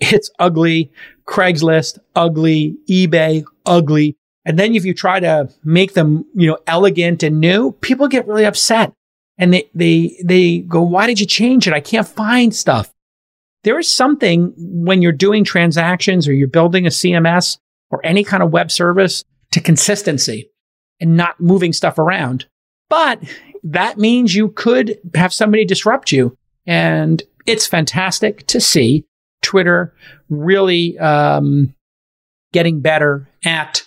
It's 0.00 0.30
ugly. 0.38 0.92
Craigslist, 1.26 1.98
ugly. 2.14 2.76
eBay, 2.88 3.44
ugly. 3.64 4.16
And 4.44 4.58
then 4.58 4.74
if 4.74 4.84
you 4.84 4.92
try 4.92 5.18
to 5.20 5.48
make 5.64 5.94
them, 5.94 6.26
you 6.34 6.48
know, 6.48 6.58
elegant 6.66 7.22
and 7.22 7.40
new, 7.40 7.72
people 7.72 8.08
get 8.08 8.26
really 8.26 8.44
upset. 8.44 8.92
And 9.38 9.54
they, 9.54 9.70
they, 9.74 10.20
they 10.22 10.58
go, 10.58 10.82
why 10.82 11.06
did 11.06 11.18
you 11.18 11.26
change 11.26 11.66
it? 11.66 11.72
I 11.72 11.80
can't 11.80 12.06
find 12.06 12.54
stuff 12.54 12.93
there 13.64 13.78
is 13.78 13.90
something 13.90 14.52
when 14.56 15.02
you're 15.02 15.12
doing 15.12 15.42
transactions 15.42 16.28
or 16.28 16.32
you're 16.32 16.48
building 16.48 16.86
a 16.86 16.90
CMS 16.90 17.58
or 17.90 18.04
any 18.04 18.22
kind 18.22 18.42
of 18.42 18.52
web 18.52 18.70
service 18.70 19.24
to 19.52 19.60
consistency 19.60 20.50
and 21.00 21.16
not 21.16 21.40
moving 21.40 21.72
stuff 21.72 21.98
around. 21.98 22.46
But 22.88 23.20
that 23.64 23.98
means 23.98 24.34
you 24.34 24.50
could 24.50 24.98
have 25.14 25.32
somebody 25.32 25.64
disrupt 25.64 26.12
you. 26.12 26.36
And 26.66 27.22
it's 27.46 27.66
fantastic 27.66 28.46
to 28.48 28.60
see 28.60 29.04
Twitter 29.42 29.94
really 30.28 30.98
um, 30.98 31.74
getting 32.52 32.80
better 32.80 33.28
at 33.44 33.82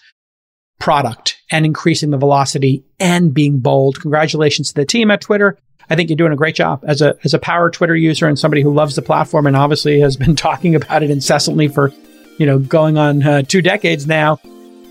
product 0.79 1.37
and 1.51 1.65
increasing 1.65 2.11
the 2.11 2.17
velocity 2.17 2.83
and 2.99 3.33
being 3.33 3.59
bold. 3.59 3.99
Congratulations 4.01 4.69
to 4.69 4.73
the 4.75 4.85
team 4.85 5.09
at 5.11 5.21
Twitter. 5.21 5.57
I 5.89 5.95
think 5.95 6.09
you're 6.09 6.17
doing 6.17 6.33
a 6.33 6.37
great 6.37 6.55
job 6.55 6.83
as 6.85 7.01
a 7.01 7.17
as 7.23 7.33
a 7.33 7.39
power 7.39 7.69
Twitter 7.69 7.95
user 7.95 8.27
and 8.27 8.37
somebody 8.37 8.61
who 8.61 8.73
loves 8.73 8.95
the 8.95 9.01
platform 9.01 9.47
and 9.47 9.55
obviously 9.55 9.99
has 10.01 10.17
been 10.17 10.35
talking 10.47 10.75
about 10.75 11.03
it 11.03 11.09
incessantly 11.09 11.67
for, 11.67 11.93
you 12.37 12.45
know, 12.45 12.59
going 12.59 12.97
on 12.97 13.23
uh, 13.23 13.41
two 13.41 13.61
decades 13.61 14.07
now. 14.07 14.39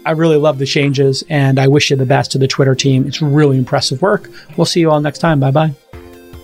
I 0.06 0.12
really 0.12 0.36
love 0.36 0.58
the 0.58 0.66
changes 0.66 1.24
and 1.28 1.58
I 1.58 1.66
wish 1.66 1.90
you 1.90 1.96
the 1.96 2.06
best 2.06 2.30
to 2.32 2.38
the 2.38 2.46
Twitter 2.46 2.76
team. 2.76 3.06
It's 3.06 3.20
really 3.20 3.58
impressive 3.58 4.00
work. 4.02 4.30
We'll 4.56 4.64
see 4.64 4.80
you 4.80 4.90
all 4.90 5.00
next 5.00 5.18
time. 5.18 5.40
Bye 5.40 5.50
bye. 5.50 5.74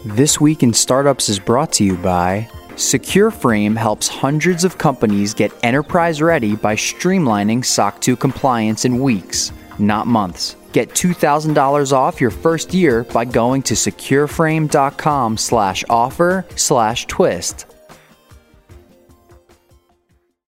This 0.05 0.41
Week 0.41 0.65
in 0.65 0.75
Startups 0.75 1.29
is 1.29 1.39
brought 1.39 1.73
to 1.75 1.85
you 1.85 1.97
by 1.97 2.49
SecureFrame 2.75 3.77
helps 3.77 4.09
hundreds 4.09 4.65
of 4.65 4.79
companies 4.79 5.33
get 5.33 5.53
enterprise 5.63 6.21
ready 6.21 6.57
by 6.57 6.75
streamlining 6.75 7.65
SOC 7.65 8.01
2 8.01 8.17
compliance 8.17 8.85
in 8.85 8.99
weeks, 8.99 9.53
not 9.79 10.07
months. 10.07 10.57
Get 10.73 10.89
$2,000 10.91 11.93
off 11.93 12.21
your 12.21 12.31
first 12.31 12.75
year 12.75 13.05
by 13.05 13.25
going 13.25 13.63
to 13.63 13.75
secureframe.com 13.75 15.37
slash 15.37 15.85
offer 15.89 16.45
slash 16.57 17.07
twist. 17.07 17.72